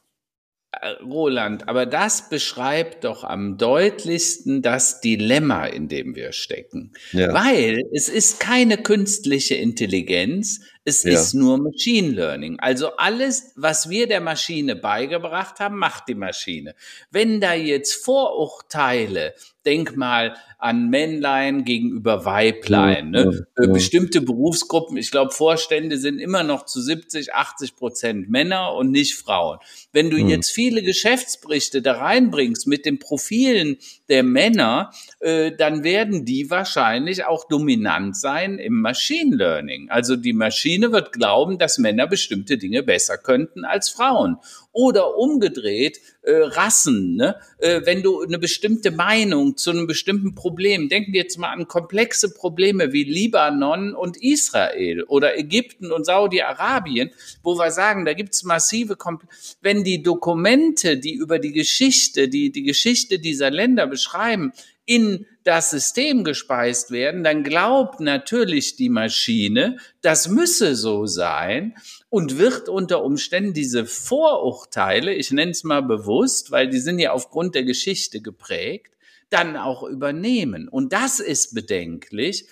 [1.04, 6.94] Roland, aber das beschreibt doch am deutlichsten das Dilemma, in dem wir stecken.
[7.12, 7.32] Ja.
[7.32, 11.14] Weil es ist keine künstliche Intelligenz, es ja.
[11.14, 12.60] ist nur Machine Learning.
[12.60, 16.76] Also alles, was wir der Maschine beigebracht haben, macht die Maschine.
[17.10, 19.34] Wenn da jetzt Vorurteile,
[19.66, 23.44] denk mal an Männlein gegenüber Weiblein, ne?
[23.58, 23.74] Ja, ja.
[23.74, 29.16] bestimmte Berufsgruppen, ich glaube, Vorstände sind immer noch zu 70, 80 Prozent Männer und nicht
[29.16, 29.60] Frauen.
[29.92, 36.24] Wenn du jetzt viele Geschäftsberichte da reinbringst mit den Profilen der Männer, äh, dann werden
[36.24, 39.90] die wahrscheinlich auch dominant sein im Machine Learning.
[39.90, 44.38] Also die Maschine wird glauben, dass Männer bestimmte Dinge besser könnten als Frauen.
[44.76, 47.36] Oder umgedreht, äh, Rassen, ne?
[47.60, 51.68] äh, wenn du eine bestimmte Meinung zu einem bestimmten Problem, denken wir jetzt mal an
[51.68, 57.12] komplexe Probleme wie Libanon und Israel oder Ägypten und Saudi-Arabien,
[57.44, 59.28] wo wir sagen, da gibt's massive, Kompl
[59.62, 64.54] wenn die Dokumente, die über die Geschichte, die die Geschichte dieser Länder beschreiben,
[64.86, 71.76] in das System gespeist werden, dann glaubt natürlich die Maschine, das müsse so sein
[72.14, 77.12] und wird unter Umständen diese Vorurteile, ich nenne es mal bewusst, weil die sind ja
[77.12, 78.94] aufgrund der Geschichte geprägt,
[79.32, 80.68] dann auch übernehmen.
[80.68, 82.46] Und das ist bedenklich,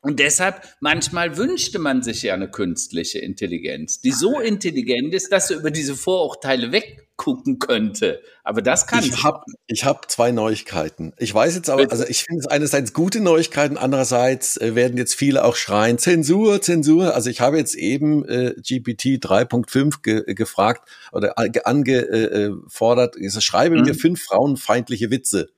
[0.00, 5.48] und deshalb, manchmal wünschte man sich ja eine künstliche Intelligenz, die so intelligent ist, dass
[5.48, 8.20] sie über diese Vorurteile weggucken könnte.
[8.44, 9.24] Aber das kann ich.
[9.24, 11.14] Hab, ich habe zwei Neuigkeiten.
[11.18, 15.16] Ich weiß jetzt aber, also ich finde es einerseits gute Neuigkeiten, andererseits äh, werden jetzt
[15.16, 17.16] viele auch schreien, Zensur, Zensur.
[17.16, 23.82] Also ich habe jetzt eben äh, GPT 3.5 ge gefragt oder angefordert, äh, schreibe mhm.
[23.82, 25.48] mir fünf frauenfeindliche Witze.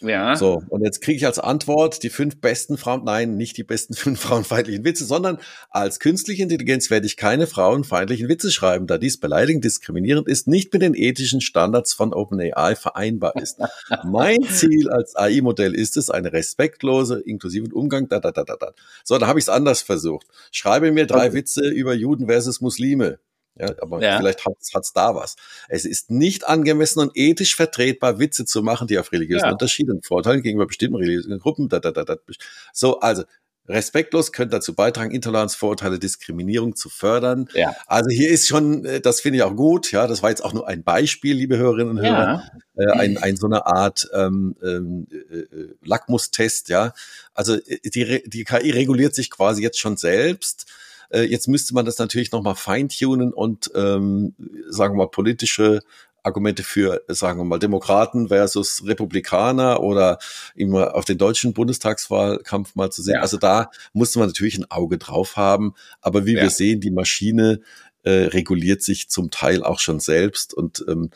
[0.00, 0.36] Ja.
[0.36, 3.94] So, und jetzt kriege ich als Antwort die fünf besten Frauen, nein, nicht die besten
[3.94, 5.38] fünf frauenfeindlichen Witze, sondern
[5.70, 10.72] als künstliche Intelligenz werde ich keine frauenfeindlichen Witze schreiben, da dies beleidigend, diskriminierend ist, nicht
[10.72, 13.58] mit den ethischen Standards von OpenAI vereinbar ist.
[14.04, 18.72] mein Ziel als AI-Modell ist es, eine respektlose, inklusive Umgang, da, da, da, da, da.
[19.04, 20.26] So, da habe ich es anders versucht.
[20.50, 21.34] Schreibe mir drei okay.
[21.34, 23.18] Witze über Juden versus Muslime.
[23.58, 24.18] Ja, aber ja.
[24.18, 25.36] vielleicht hat es da was.
[25.68, 29.52] Es ist nicht angemessen und ethisch vertretbar, Witze zu machen, die auf religiösen ja.
[29.52, 31.68] Unterschieden Vorteilen gegenüber bestimmten religiösen Gruppen.
[31.68, 32.16] Da, da, da, da.
[32.72, 33.24] So, also
[33.68, 37.48] respektlos können dazu beitragen, Intoleranz, Vorurteile, Diskriminierung zu fördern.
[37.54, 37.74] Ja.
[37.86, 39.90] Also hier ist schon, äh, das finde ich auch gut.
[39.92, 42.42] Ja, das war jetzt auch nur ein Beispiel, liebe Hörerinnen und Hörer,
[42.76, 42.84] ja.
[42.84, 46.68] äh, ein, ein so eine Art ähm, ähm äh, äh, Lackmustest.
[46.68, 46.92] Ja,
[47.32, 50.66] also äh, die, die KI reguliert sich quasi jetzt schon selbst.
[51.14, 54.34] Äh, jetzt müsste man das natürlich nochmal feintunen und, ähm,
[54.68, 55.80] sagen wir mal, politische
[56.24, 60.18] Argumente für, sagen wir mal, Demokraten versus Republikaner oder
[60.54, 63.16] immer auf den deutschen Bundestagswahlkampf mal zu sehen.
[63.16, 63.20] Ja.
[63.20, 65.74] Also da musste man natürlich ein Auge drauf haben.
[66.00, 66.42] Aber wie ja.
[66.42, 67.60] wir sehen, die Maschine
[68.04, 71.10] äh, reguliert sich zum Teil auch schon selbst und ähm,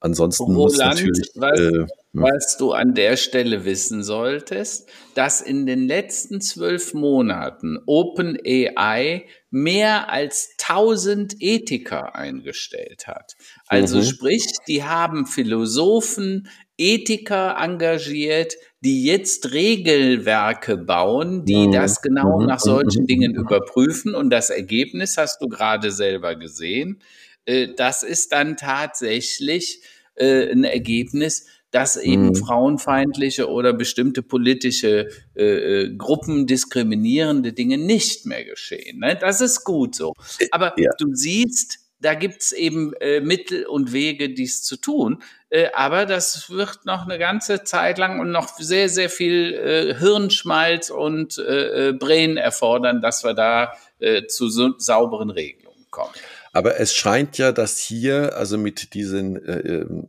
[0.00, 1.30] ansonsten Roland, muss natürlich.
[1.34, 7.78] Was, äh, was du an der Stelle wissen solltest, dass in den letzten zwölf Monaten
[7.86, 13.36] OpenAI mehr als 1000 Ethiker eingestellt hat.
[13.66, 14.04] Also mhm.
[14.04, 21.72] sprich, die haben Philosophen, Ethiker engagiert, die jetzt Regelwerke bauen, die mhm.
[21.72, 22.46] das genau mhm.
[22.46, 23.06] nach solchen mhm.
[23.06, 24.14] Dingen überprüfen.
[24.14, 27.02] Und das Ergebnis hast du gerade selber gesehen.
[27.44, 29.82] Äh, das ist dann tatsächlich
[30.14, 32.34] äh, ein Ergebnis, dass eben mhm.
[32.36, 39.00] frauenfeindliche oder bestimmte politische äh, äh, Gruppen diskriminierende Dinge nicht mehr geschehen.
[39.00, 39.16] Ne?
[39.20, 40.12] Das ist gut so.
[40.38, 40.90] Äh, Aber ja.
[40.98, 45.22] du siehst, da gibt's eben äh, Mittel und Wege, dies zu tun.
[45.48, 49.94] Äh, aber das wird noch eine ganze Zeit lang und noch sehr, sehr viel äh,
[49.98, 56.12] Hirnschmalz und äh, äh Brain erfordern, dass wir da äh, zu so sauberen Regelungen kommen.
[56.52, 60.08] Aber es scheint ja, dass hier, also mit diesen, äh, ähm,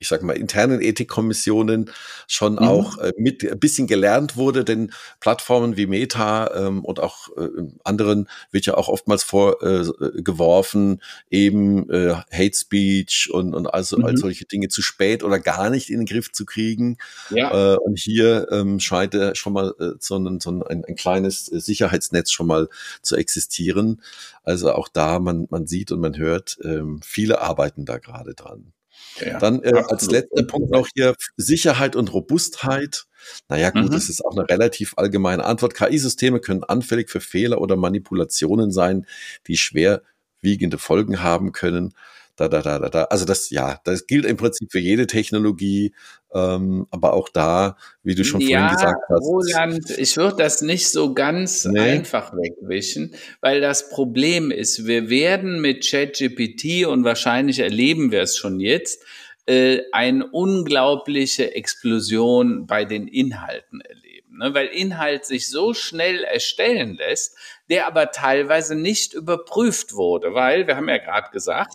[0.00, 1.90] ich sag mal, internen Ethikkommissionen
[2.26, 2.58] schon mhm.
[2.58, 7.48] auch äh, mit ein bisschen gelernt wurde, denn Plattformen wie Meta ähm, und auch äh,
[7.84, 14.04] anderen wird ja auch oftmals vorgeworfen, äh, eben äh, Hate Speech und, und also mhm.
[14.04, 16.96] all solche Dinge zu spät oder gar nicht in den Griff zu kriegen.
[17.30, 17.74] Ja.
[17.74, 21.46] Äh, und hier ähm, scheint äh, schon mal äh, so, ein, so ein, ein kleines
[21.46, 22.68] Sicherheitsnetz schon mal
[23.02, 24.02] zu existieren.
[24.48, 28.72] Also auch da, man, man sieht und man hört, ähm, viele arbeiten da gerade dran.
[29.20, 33.04] Ja, Dann äh, als letzter Punkt noch hier Sicherheit und Robustheit.
[33.50, 33.90] Naja gut, mhm.
[33.90, 35.74] das ist auch eine relativ allgemeine Antwort.
[35.74, 39.06] KI-Systeme können anfällig für Fehler oder Manipulationen sein,
[39.48, 41.92] die schwerwiegende Folgen haben können.
[42.38, 43.04] Da, da, da, da, da.
[43.04, 45.92] Also das, ja, das gilt im Prinzip für jede Technologie,
[46.32, 49.24] ähm, aber auch da, wie du schon ja, vorhin gesagt hast.
[49.24, 51.80] Roland, ich würde das nicht so ganz nee.
[51.80, 58.36] einfach wegwischen, weil das Problem ist, wir werden mit ChatGPT und wahrscheinlich erleben wir es
[58.36, 59.02] schon jetzt,
[59.46, 64.38] äh, eine unglaubliche Explosion bei den Inhalten erleben.
[64.38, 64.54] Ne?
[64.54, 67.36] Weil Inhalt sich so schnell erstellen lässt,
[67.68, 71.74] der aber teilweise nicht überprüft wurde, weil, wir haben ja gerade gesagt,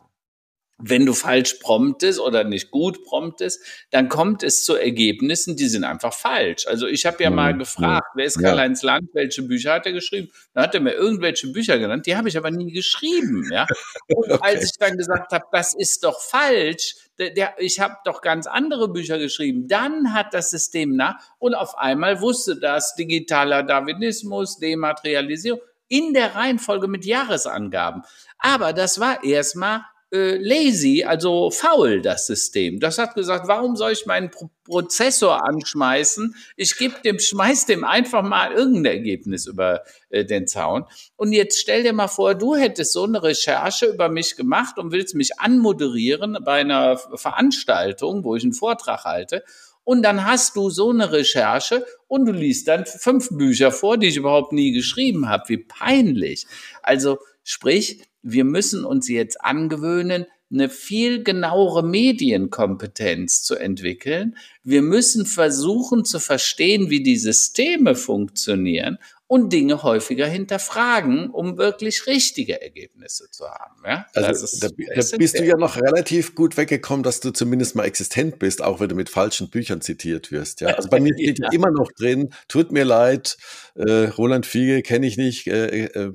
[0.77, 3.61] wenn du falsch promptest oder nicht gut promptest,
[3.91, 6.65] dann kommt es zu Ergebnissen, die sind einfach falsch.
[6.67, 7.35] Also ich habe ja mhm.
[7.35, 8.93] mal gefragt, wer ist Karl-Heinz ja.
[8.93, 10.29] Land, welche Bücher hat er geschrieben?
[10.53, 13.47] Dann hat er mir irgendwelche Bücher genannt, die habe ich aber nie geschrieben.
[13.51, 13.67] Ja?
[14.07, 14.39] Und okay.
[14.41, 18.47] als ich dann gesagt habe, das ist doch falsch, der, der, ich habe doch ganz
[18.47, 24.57] andere Bücher geschrieben, dann hat das System nach und auf einmal wusste das digitaler Darwinismus,
[24.57, 28.01] Dematerialisierung in der Reihenfolge mit Jahresangaben.
[28.39, 29.83] Aber das war erstmal
[30.13, 32.79] äh, lazy, also faul, das System.
[32.79, 36.35] Das hat gesagt, warum soll ich meinen Pro Prozessor anschmeißen?
[36.55, 40.85] Ich gebe dem, schmeiß dem einfach mal irgendein Ergebnis über äh, den Zaun.
[41.17, 44.91] Und jetzt stell dir mal vor, du hättest so eine Recherche über mich gemacht und
[44.91, 49.43] willst mich anmoderieren bei einer Veranstaltung, wo ich einen Vortrag halte.
[49.83, 54.07] Und dann hast du so eine Recherche und du liest dann fünf Bücher vor, die
[54.07, 55.43] ich überhaupt nie geschrieben habe.
[55.47, 56.45] Wie peinlich.
[56.83, 64.37] Also sprich, wir müssen uns jetzt angewöhnen, eine viel genauere Medienkompetenz zu entwickeln.
[64.63, 72.05] Wir müssen versuchen zu verstehen, wie die Systeme funktionieren und Dinge häufiger hinterfragen, um wirklich
[72.05, 73.81] richtige Ergebnisse zu haben.
[73.83, 74.05] Ja?
[74.13, 78.37] Also da, da bist du ja noch relativ gut weggekommen, dass du zumindest mal existent
[78.37, 80.61] bist, auch wenn du mit falschen Büchern zitiert wirst.
[80.61, 80.67] Ja?
[80.75, 81.49] Also bei mir steht ja.
[81.51, 83.37] immer noch drin, tut mir leid,
[83.73, 86.11] äh, Roland Fiege kenne ich nicht, äh, äh,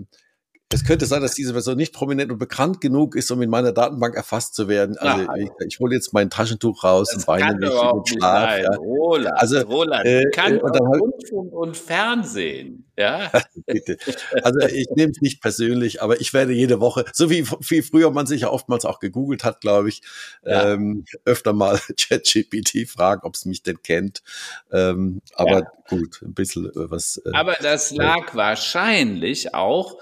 [0.70, 3.72] es könnte sein, dass diese Person nicht prominent und bekannt genug ist, um in meiner
[3.72, 4.98] Datenbank erfasst zu werden.
[4.98, 5.36] Also ja.
[5.36, 8.58] ich, ich hole jetzt mein Taschentuch raus und weine nicht im Schlaf.
[8.58, 8.76] Ja.
[8.76, 12.84] Roland, also, Roland, äh, kann und dann halt, Rundfunk und Fernsehen.
[12.98, 13.30] Ja.
[13.66, 13.96] Bitte.
[14.42, 18.10] Also ich nehme es nicht persönlich, aber ich werde jede Woche, so wie, wie früher
[18.10, 20.02] man sich ja oftmals auch gegoogelt hat, glaube ich,
[20.44, 20.72] ja.
[20.72, 24.22] ähm, öfter mal ChatGPT fragen, ob es mich denn kennt.
[24.70, 25.72] Ähm, aber ja.
[25.88, 27.22] gut, ein bisschen äh, was.
[27.24, 29.96] Äh, aber das lag äh, wahrscheinlich auch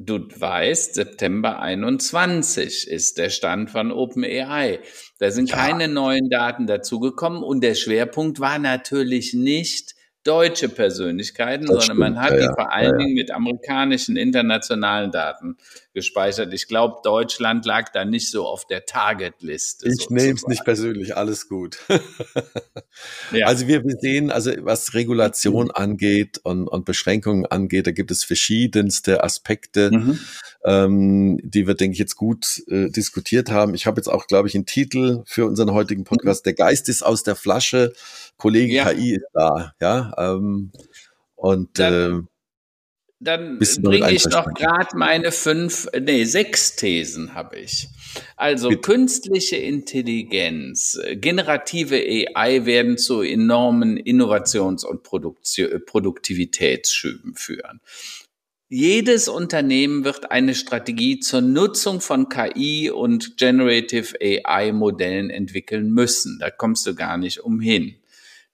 [0.00, 4.78] Du weißt, September 21 ist der Stand von OpenAI.
[5.18, 5.56] Da sind ja.
[5.56, 11.98] keine neuen Daten dazugekommen und der Schwerpunkt war natürlich nicht deutsche Persönlichkeiten, das sondern stimmt,
[11.98, 15.56] man hat ja, die vor allen ja, Dingen mit amerikanischen internationalen Daten
[15.94, 16.52] gespeichert.
[16.52, 19.88] Ich glaube, Deutschland lag da nicht so auf der Targetliste.
[19.88, 21.78] Ich nehme es nicht persönlich, alles gut.
[23.32, 23.46] ja.
[23.46, 25.72] Also wir sehen, also was Regulation mhm.
[25.74, 30.18] angeht und, und, Beschränkungen angeht, da gibt es verschiedenste Aspekte, mhm.
[30.64, 33.74] ähm, die wir, denke ich, jetzt gut äh, diskutiert haben.
[33.74, 36.44] Ich habe jetzt auch, glaube ich, einen Titel für unseren heutigen Podcast.
[36.44, 36.50] Mhm.
[36.50, 37.92] Der Geist ist aus der Flasche,
[38.36, 38.92] Kollege ja.
[38.92, 40.12] KI ist da, ja.
[40.16, 40.70] Ähm,
[41.34, 42.20] und äh,
[43.20, 47.88] dann bringe ich noch gerade meine fünf, nee, sechs Thesen habe ich.
[48.36, 48.80] Also Bitte.
[48.80, 57.80] künstliche Intelligenz, generative AI werden zu enormen Innovations- und Produktivitätsschüben führen.
[58.70, 66.38] Jedes Unternehmen wird eine Strategie zur Nutzung von KI und Generative AI Modellen entwickeln müssen.
[66.38, 67.97] Da kommst du gar nicht umhin.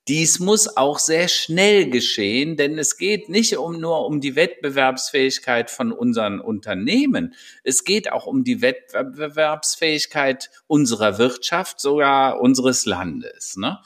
[0.06, 5.70] Dies muss auch sehr schnell geschehen, denn es geht nicht um, nur um die Wettbewerbsfähigkeit
[5.70, 7.34] von unseren Unternehmen.
[7.62, 13.56] Es geht auch um die Wettbewerbsfähigkeit unserer Wirtschaft, sogar unseres Landes.
[13.56, 13.78] Ne?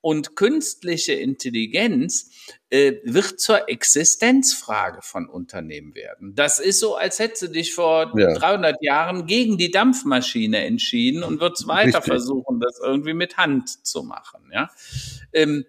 [0.00, 2.32] Und künstliche Intelligenz
[2.70, 6.34] äh, wird zur Existenzfrage von Unternehmen werden.
[6.34, 8.34] Das ist so, als hättest du dich vor ja.
[8.34, 12.14] 300 Jahren gegen die Dampfmaschine entschieden und würdest weiter Richtig.
[12.14, 14.50] versuchen, das irgendwie mit Hand zu machen.
[14.52, 14.70] Ja.
[15.32, 15.64] Ähm,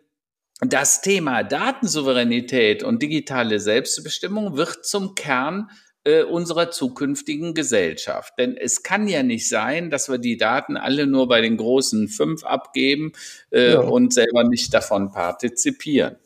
[0.62, 5.70] das Thema Datensouveränität und digitale Selbstbestimmung wird zum Kern
[6.06, 8.34] äh, unserer zukünftigen Gesellschaft.
[8.38, 12.08] Denn es kann ja nicht sein, dass wir die Daten alle nur bei den großen
[12.08, 13.14] fünf abgeben
[13.52, 13.80] äh, ja.
[13.80, 16.18] und selber nicht davon partizipieren.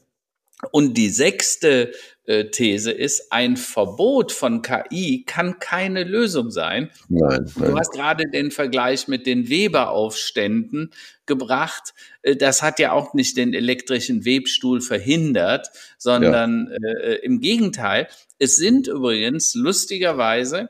[0.71, 1.91] Und die sechste
[2.28, 6.89] These ist, ein Verbot von KI kann keine Lösung sein.
[7.07, 7.69] Nein, nein.
[7.71, 10.91] Du hast gerade den Vergleich mit den Weberaufständen
[11.25, 11.93] gebracht.
[12.23, 16.99] Äh, das hat ja auch nicht den elektrischen Webstuhl verhindert, sondern ja.
[16.99, 18.07] äh, im Gegenteil.
[18.39, 20.69] Es sind übrigens lustigerweise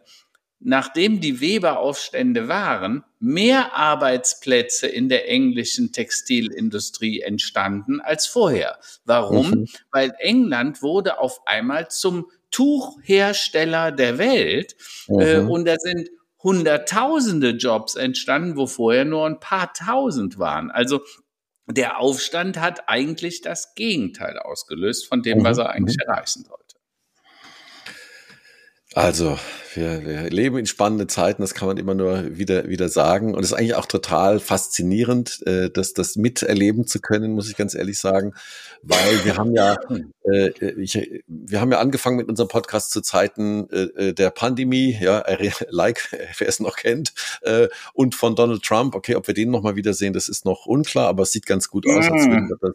[0.60, 8.80] nachdem die Weberaufstände waren, mehr Arbeitsplätze in der englischen Textilindustrie entstanden als vorher.
[9.06, 9.52] Warum?
[9.52, 9.68] Mhm.
[9.92, 14.76] Weil England wurde auf einmal zum Tuchhersteller der Welt
[15.10, 15.20] äh, mhm.
[15.20, 16.10] äh, und da sind
[16.42, 20.72] hunderttausende Jobs entstanden, wo vorher nur ein paar tausend waren.
[20.72, 21.02] Also
[21.66, 26.12] der Aufstand hat eigentlich das Gegenteil ausgelöst von dem, was mhm, er eigentlich mhm.
[26.12, 26.67] erreichen sollte.
[28.98, 29.38] Also,
[29.76, 33.36] wir, wir leben in spannenden Zeiten, das kann man immer nur wieder, wieder sagen.
[33.36, 37.56] Und es ist eigentlich auch total faszinierend, äh, das, das miterleben zu können, muss ich
[37.56, 38.34] ganz ehrlich sagen.
[38.82, 39.78] Weil wir haben ja,
[40.24, 40.50] äh,
[40.82, 45.24] ich, wir haben ja angefangen mit unserem Podcast zu Zeiten äh, äh der Pandemie, ja,
[45.70, 48.96] like, wer es noch kennt, äh, und von Donald Trump.
[48.96, 51.86] Okay, ob wir den nochmal wiedersehen, das ist noch unklar, aber es sieht ganz gut
[51.86, 52.74] aus, als würden wir das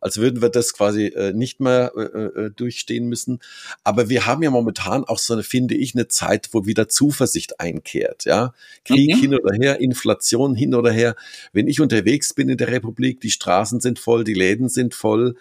[0.00, 3.40] als würden wir das quasi äh, nicht mehr äh, äh, durchstehen müssen.
[3.82, 7.60] Aber wir haben ja momentan auch so eine, finde ich, eine Zeit, wo wieder Zuversicht
[7.60, 8.24] einkehrt.
[8.24, 9.20] Ja, Krieg mhm.
[9.20, 11.16] hin oder her, Inflation hin oder her.
[11.52, 15.36] Wenn ich unterwegs bin in der Republik, die Straßen sind voll, die Läden sind voll,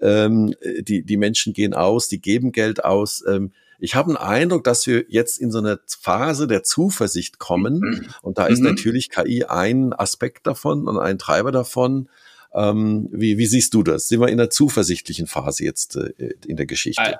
[0.00, 3.24] ähm, die die Menschen gehen aus, die geben Geld aus.
[3.28, 7.78] Ähm, ich habe einen Eindruck, dass wir jetzt in so eine Phase der Zuversicht kommen.
[7.80, 8.06] Mhm.
[8.22, 8.66] Und da ist mhm.
[8.66, 12.08] natürlich KI ein Aspekt davon und ein Treiber davon.
[12.54, 14.08] Ähm, wie, wie siehst du das?
[14.08, 17.18] Sind wir in einer zuversichtlichen Phase jetzt äh, in der Geschichte?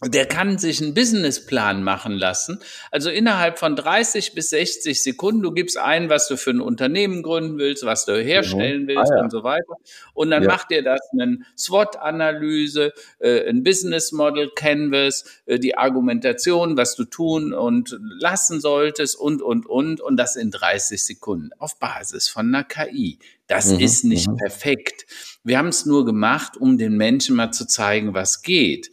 [0.09, 2.59] der kann sich einen Businessplan machen lassen.
[2.90, 7.22] Also innerhalb von 30 bis 60 Sekunden, du gibst ein, was du für ein Unternehmen
[7.22, 8.88] gründen willst, was du herstellen mhm.
[8.88, 9.22] willst ah, ja.
[9.22, 9.74] und so weiter.
[10.14, 10.48] Und dann ja.
[10.48, 17.05] macht dir das eine SWOT-Analyse, äh, ein Business Model Canvas, äh, die Argumentation, was du
[17.05, 20.00] tun und lassen solltest und, und, und.
[20.00, 23.18] Und das in 30 Sekunden auf Basis von einer KI.
[23.46, 23.80] Das mhm.
[23.80, 24.36] ist nicht mhm.
[24.36, 25.07] perfekt.
[25.44, 28.90] Wir haben es nur gemacht, um den Menschen mal zu zeigen, was geht.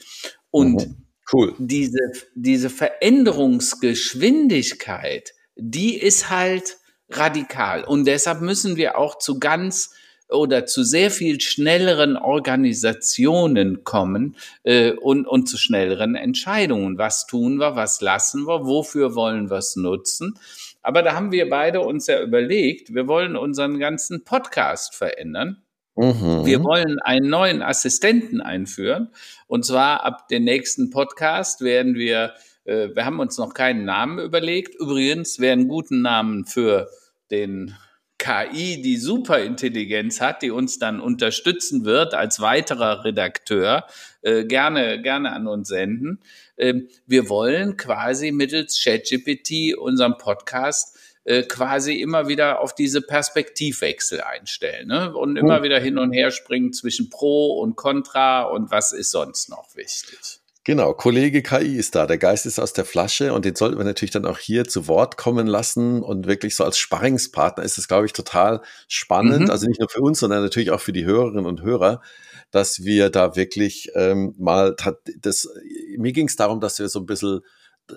[0.52, 1.06] Und mhm.
[1.34, 1.56] cool.
[1.58, 6.78] diese, diese Veränderungsgeschwindigkeit, die ist halt
[7.10, 7.84] radikal.
[7.84, 9.96] Und deshalb müssen wir auch zu ganz
[10.30, 16.98] oder zu sehr viel schnelleren Organisationen kommen äh, und, und zu schnelleren Entscheidungen.
[16.98, 20.38] Was tun wir, was lassen wir, wofür wollen wir es nutzen?
[20.82, 25.64] Aber da haben wir beide uns ja überlegt, wir wollen unseren ganzen Podcast verändern.
[26.00, 26.46] Mhm.
[26.46, 29.10] Wir wollen einen neuen Assistenten einführen.
[29.48, 34.18] Und zwar ab dem nächsten Podcast werden wir, äh, wir haben uns noch keinen Namen
[34.20, 34.76] überlegt.
[34.76, 36.90] Übrigens, wer einen guten Namen für
[37.32, 37.76] den
[38.18, 43.86] KI, die Superintelligenz hat, die uns dann unterstützen wird als weiterer Redakteur,
[44.22, 46.22] äh, gerne, gerne an uns senden.
[46.58, 50.98] Ähm, wir wollen quasi mittels ChatGPT unseren Podcast
[51.30, 55.16] äh, quasi immer wieder auf diese Perspektivwechsel einstellen ne?
[55.16, 59.48] und immer wieder hin und her springen zwischen Pro und Contra und was ist sonst
[59.48, 60.40] noch wichtig.
[60.64, 63.86] Genau, Kollege KI ist da, der Geist ist aus der Flasche und den sollten wir
[63.86, 67.88] natürlich dann auch hier zu Wort kommen lassen und wirklich so als Sparringspartner ist es,
[67.88, 69.50] glaube ich, total spannend, mhm.
[69.52, 72.02] also nicht nur für uns, sondern natürlich auch für die Hörerinnen und Hörer,
[72.50, 74.76] dass wir da wirklich ähm, mal,
[75.22, 75.48] das,
[75.96, 77.42] mir ging es darum, dass wir so ein bisschen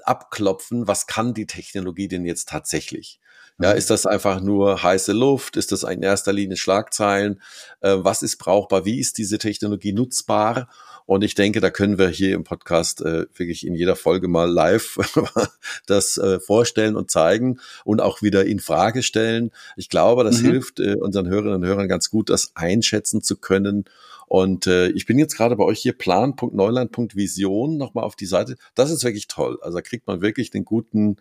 [0.05, 3.21] abklopfen, was kann die Technologie denn jetzt tatsächlich?
[3.61, 3.79] Ja, mhm.
[3.79, 5.57] ist das einfach nur heiße Luft?
[5.57, 7.41] Ist das in erster Linie Schlagzeilen?
[7.81, 8.85] Äh, was ist brauchbar?
[8.85, 10.69] Wie ist diese Technologie nutzbar?
[11.05, 14.51] Und ich denke, da können wir hier im Podcast äh, wirklich in jeder Folge mal
[14.51, 14.99] live
[15.87, 19.51] das äh, vorstellen und zeigen und auch wieder in Frage stellen.
[19.77, 20.47] Ich glaube, das mhm.
[20.47, 23.85] hilft äh, unseren Hörerinnen und Hörern ganz gut, das einschätzen zu können
[24.33, 28.57] und äh, ich bin jetzt gerade bei euch hier plan.neuland.vision nochmal auf die Seite.
[28.75, 29.59] Das ist wirklich toll.
[29.61, 31.17] Also da kriegt man wirklich den guten,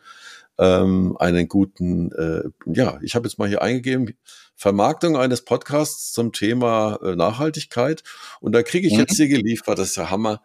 [0.58, 4.16] ähm, einen guten, äh, ja, ich habe jetzt mal hier eingegeben,
[4.56, 8.02] Vermarktung eines Podcasts zum Thema äh, Nachhaltigkeit.
[8.40, 9.00] Und da kriege ich mhm.
[9.00, 10.42] jetzt hier geliefert, das ist ja Hammer.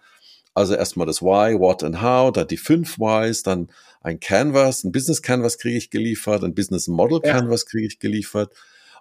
[0.52, 3.68] Also erstmal das Why, What and How, dann die fünf Whys, dann
[4.00, 8.52] ein Canvas, ein Business Canvas kriege ich geliefert, ein Business Model Canvas kriege ich geliefert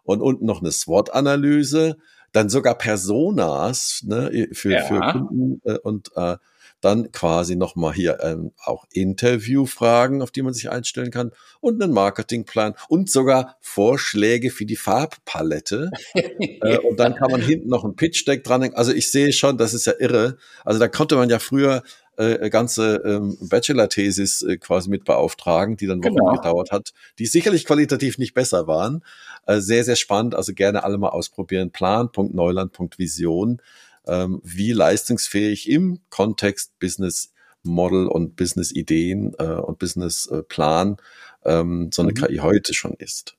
[0.03, 1.97] und unten noch eine SWOT-Analyse,
[2.36, 4.84] dann sogar Personas ne, für, ja.
[4.84, 6.38] für Kunden äh, und äh,
[6.82, 11.32] dann quasi nochmal hier ähm, auch Interviewfragen, auf die man sich einstellen kann
[11.62, 15.90] und einen Marketingplan und sogar Vorschläge für die Farbpalette.
[16.14, 18.78] äh, und dann kann man hinten noch ein Pitch-Deck dranhängen.
[18.78, 20.38] Also ich sehe schon, das ist ja irre.
[20.64, 21.82] Also da konnte man ja früher
[22.18, 26.34] äh, ganze ähm, Bachelor-Thesis äh, quasi mit beauftragen, die dann Wochen genau.
[26.34, 29.03] gedauert hat, die sicherlich qualitativ nicht besser waren.
[29.45, 30.36] Äh, sehr, sehr spannend.
[30.36, 31.72] Also gerne alle mal ausprobieren.
[31.72, 33.61] Plan.neuland.vision.
[34.07, 37.32] ähm, wie leistungsfähig im Kontext Business
[37.63, 40.97] Model und Business Ideen äh, und Business äh, Plan
[41.43, 42.16] ähm, so eine mhm.
[42.16, 43.36] KI heute schon ist.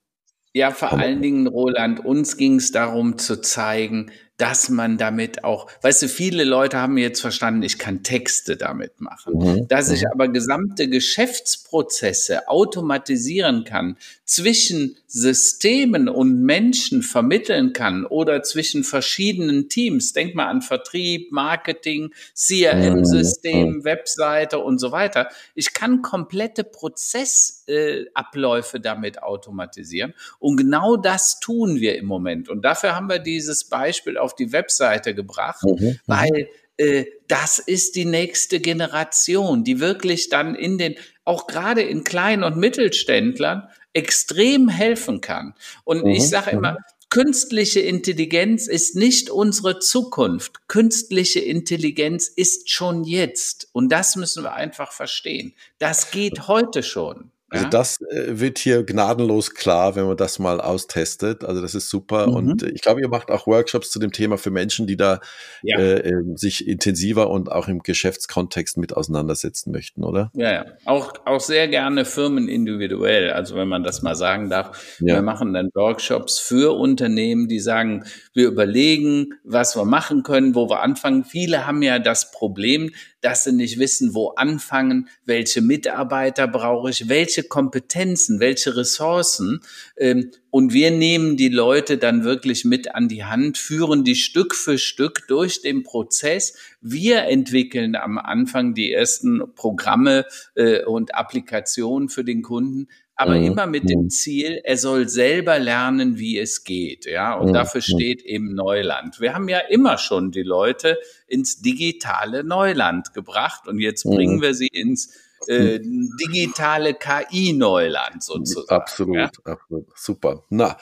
[0.52, 5.68] Ja, vor allen Dingen, Roland, uns ging es darum zu zeigen, dass man damit auch,
[5.82, 9.68] weißt du, viele Leute haben jetzt verstanden, ich kann Texte damit machen, mhm.
[9.68, 10.10] dass ich mhm.
[10.12, 20.12] aber gesamte Geschäftsprozesse automatisieren kann, zwischen Systemen und Menschen vermitteln kann oder zwischen verschiedenen Teams.
[20.12, 23.84] Denk mal an Vertrieb, Marketing, CRM-System, mhm.
[23.84, 25.28] Webseite und so weiter.
[25.54, 30.12] Ich kann komplette Prozessabläufe äh, damit automatisieren.
[30.40, 32.48] Und genau das tun wir im Moment.
[32.48, 35.76] Und dafür haben wir dieses Beispiel auf die Webseite gebracht, mhm.
[35.78, 36.00] mhm.
[36.06, 42.04] weil äh, das ist die nächste Generation, die wirklich dann in den, auch gerade in
[42.04, 45.54] kleinen und Mittelständlern, extrem helfen kann.
[45.84, 46.10] Und mhm.
[46.10, 46.76] ich sage immer, mhm.
[47.08, 50.68] Künstliche Intelligenz ist nicht unsere Zukunft.
[50.68, 53.68] Künstliche Intelligenz ist schon jetzt.
[53.72, 55.54] Und das müssen wir einfach verstehen.
[55.78, 57.30] Das geht heute schon.
[57.48, 57.70] Also ja?
[57.70, 61.44] das äh, wird hier gnadenlos klar, wenn man das mal austestet.
[61.44, 62.26] Also das ist super.
[62.26, 62.34] Mhm.
[62.34, 65.20] Und ich glaube, ihr macht auch Workshops zu dem Thema für Menschen, die da
[65.62, 65.78] ja.
[65.78, 70.32] äh, ähm, sich intensiver und auch im Geschäftskontext mit auseinandersetzen möchten, oder?
[70.34, 70.64] Ja, ja.
[70.86, 73.30] Auch, auch sehr gerne Firmen individuell.
[73.30, 74.96] Also wenn man das mal sagen darf.
[74.98, 75.14] Ja.
[75.14, 80.68] Wir machen dann Workshops für Unternehmen, die sagen, wir überlegen, was wir machen können, wo
[80.68, 81.24] wir anfangen.
[81.24, 82.90] Viele haben ja das Problem,
[83.26, 89.62] dass sie nicht wissen, wo anfangen, welche Mitarbeiter brauche ich, welche Kompetenzen, welche Ressourcen.
[89.96, 94.54] Ähm, und wir nehmen die Leute dann wirklich mit an die Hand, führen die Stück
[94.54, 96.56] für Stück durch den Prozess.
[96.80, 100.24] Wir entwickeln am Anfang die ersten Programme
[100.54, 102.86] äh, und Applikationen für den Kunden
[103.16, 103.44] aber mhm.
[103.44, 104.10] immer mit dem.
[104.10, 107.34] Ziel, er soll selber lernen, wie es geht, ja.
[107.34, 107.52] Und mhm.
[107.54, 109.20] dafür steht eben Neuland.
[109.20, 114.54] Wir haben ja immer schon die Leute ins digitale Neuland gebracht und jetzt bringen wir
[114.54, 115.14] sie ins
[115.48, 118.68] äh, digitale KI-Neuland sozusagen.
[118.68, 119.30] Absolut, ja?
[119.44, 119.86] absolut.
[119.94, 120.44] Super.
[120.50, 120.76] Na,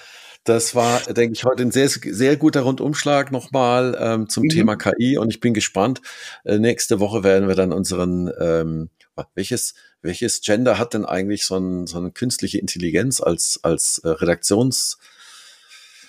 [0.45, 4.49] das war, denke ich, heute ein sehr, sehr guter Rundumschlag nochmal ähm, zum mhm.
[4.51, 6.03] Thema KI und ich bin gespannt.
[6.45, 8.91] Äh, nächste Woche werden wir dann unseren, ähm,
[9.35, 14.09] welches welches Gender hat denn eigentlich so, ein, so eine künstliche Intelligenz als, als äh,
[14.09, 14.99] Redaktions-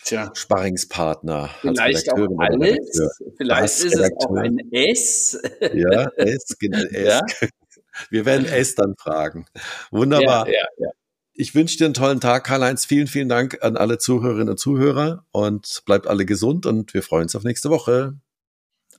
[0.03, 0.31] Tja.
[0.35, 1.49] Sparringspartner.
[1.61, 3.09] Vielleicht auch alles.
[3.37, 5.41] Vielleicht ist es auch ein S.
[5.73, 7.03] Ja, S, genau, S.
[7.07, 7.21] Ja?
[8.11, 9.47] Wir werden S dann fragen.
[9.89, 10.47] Wunderbar.
[10.47, 10.89] Ja, ja.
[11.33, 12.85] Ich wünsche dir einen tollen Tag, Karl-Heinz.
[12.85, 17.23] Vielen, vielen Dank an alle Zuhörerinnen und Zuhörer und bleibt alle gesund und wir freuen
[17.23, 18.15] uns auf nächste Woche.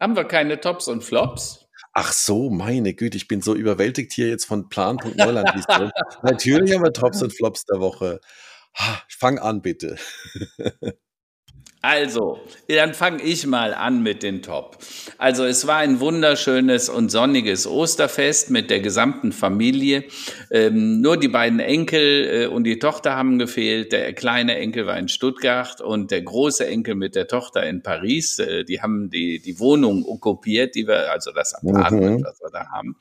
[0.01, 1.66] Haben wir keine Tops und Flops?
[1.99, 5.67] Ach so, meine Güte, ich bin so überwältigt hier jetzt von Plan.neuland.
[6.23, 8.21] Natürlich haben wir Tops und Flops der Woche.
[9.09, 9.97] Fang an, bitte.
[11.89, 14.77] Also, dann fange ich mal an mit den Top.
[15.19, 20.03] Also, es war ein wunderschönes und sonniges Osterfest mit der gesamten Familie.
[20.51, 23.93] Ähm, nur die beiden Enkel äh, und die Tochter haben gefehlt.
[23.93, 28.41] Der kleine Enkel war in Stuttgart und der große Enkel mit der Tochter in Paris.
[28.41, 32.25] Äh, die haben die, die Wohnung okkupiert, die wir, also das Apartment, mhm.
[32.25, 32.97] was wir da haben.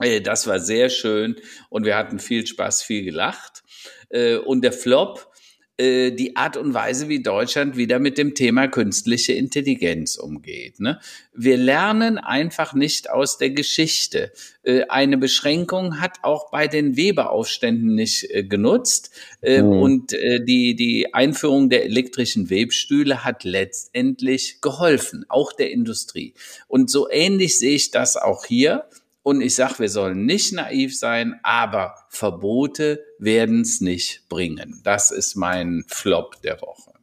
[0.00, 1.36] Äh, das war sehr schön
[1.70, 3.62] und wir hatten viel Spaß, viel gelacht.
[4.10, 5.30] Äh, und der Flop,
[5.78, 10.80] äh, die Art und Weise, wie Deutschland wieder mit dem Thema künstliche Intelligenz umgeht.
[10.80, 10.98] Ne?
[11.32, 14.32] Wir lernen einfach nicht aus der Geschichte.
[14.64, 19.12] Äh, eine Beschränkung hat auch bei den Weberaufständen nicht äh, genutzt.
[19.40, 19.68] Mhm.
[19.68, 26.34] Und die, die Einführung der elektrischen Webstühle hat letztendlich geholfen, auch der Industrie.
[26.66, 28.88] Und so ähnlich sehe ich das auch hier.
[29.28, 34.80] Und ich sage, wir sollen nicht naiv sein, aber Verbote werden es nicht bringen.
[34.84, 36.94] Das ist mein Flop der Woche.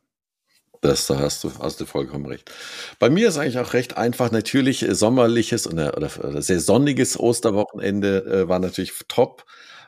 [0.82, 2.52] Das, da hast du, hast du vollkommen recht.
[2.98, 4.32] Bei mir ist eigentlich auch recht einfach.
[4.32, 9.46] Natürlich äh, sommerliches oder, oder, sehr sonniges Osterwochenende äh, war natürlich top.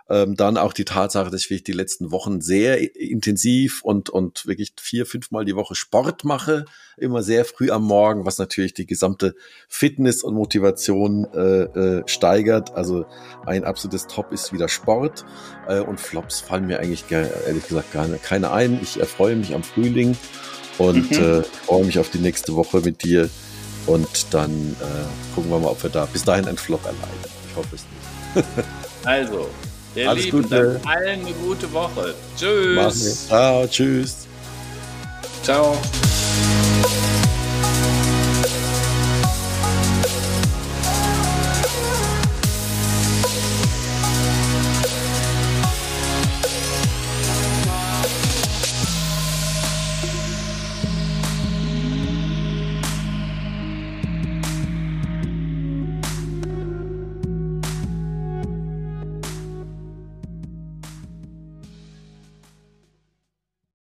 [0.09, 4.73] Ähm, dann auch die Tatsache, dass ich die letzten Wochen sehr intensiv und, und wirklich
[4.79, 9.35] vier, fünfmal die Woche Sport mache, immer sehr früh am Morgen, was natürlich die gesamte
[9.67, 12.73] Fitness und Motivation äh, äh, steigert.
[12.73, 13.05] Also
[13.45, 15.25] ein absolutes Top ist wieder Sport
[15.67, 18.79] äh, und Flops fallen mir eigentlich ehrlich gesagt gar keine ein.
[18.81, 20.15] Ich erfreue mich am Frühling
[20.77, 21.17] und mhm.
[21.17, 23.29] äh, freue mich auf die nächste Woche mit dir.
[23.85, 27.07] Und dann äh, gucken wir mal, ob wir da bis dahin einen Flop erleiden.
[27.49, 27.85] Ich hoffe es
[28.35, 28.47] nicht.
[29.05, 29.47] also,
[29.97, 30.79] Ihr Alles Lieben, Gute.
[30.85, 32.13] allen eine gute Woche.
[32.37, 33.25] Tschüss.
[33.27, 34.27] Ciao, tschüss.
[35.41, 35.75] Ciao.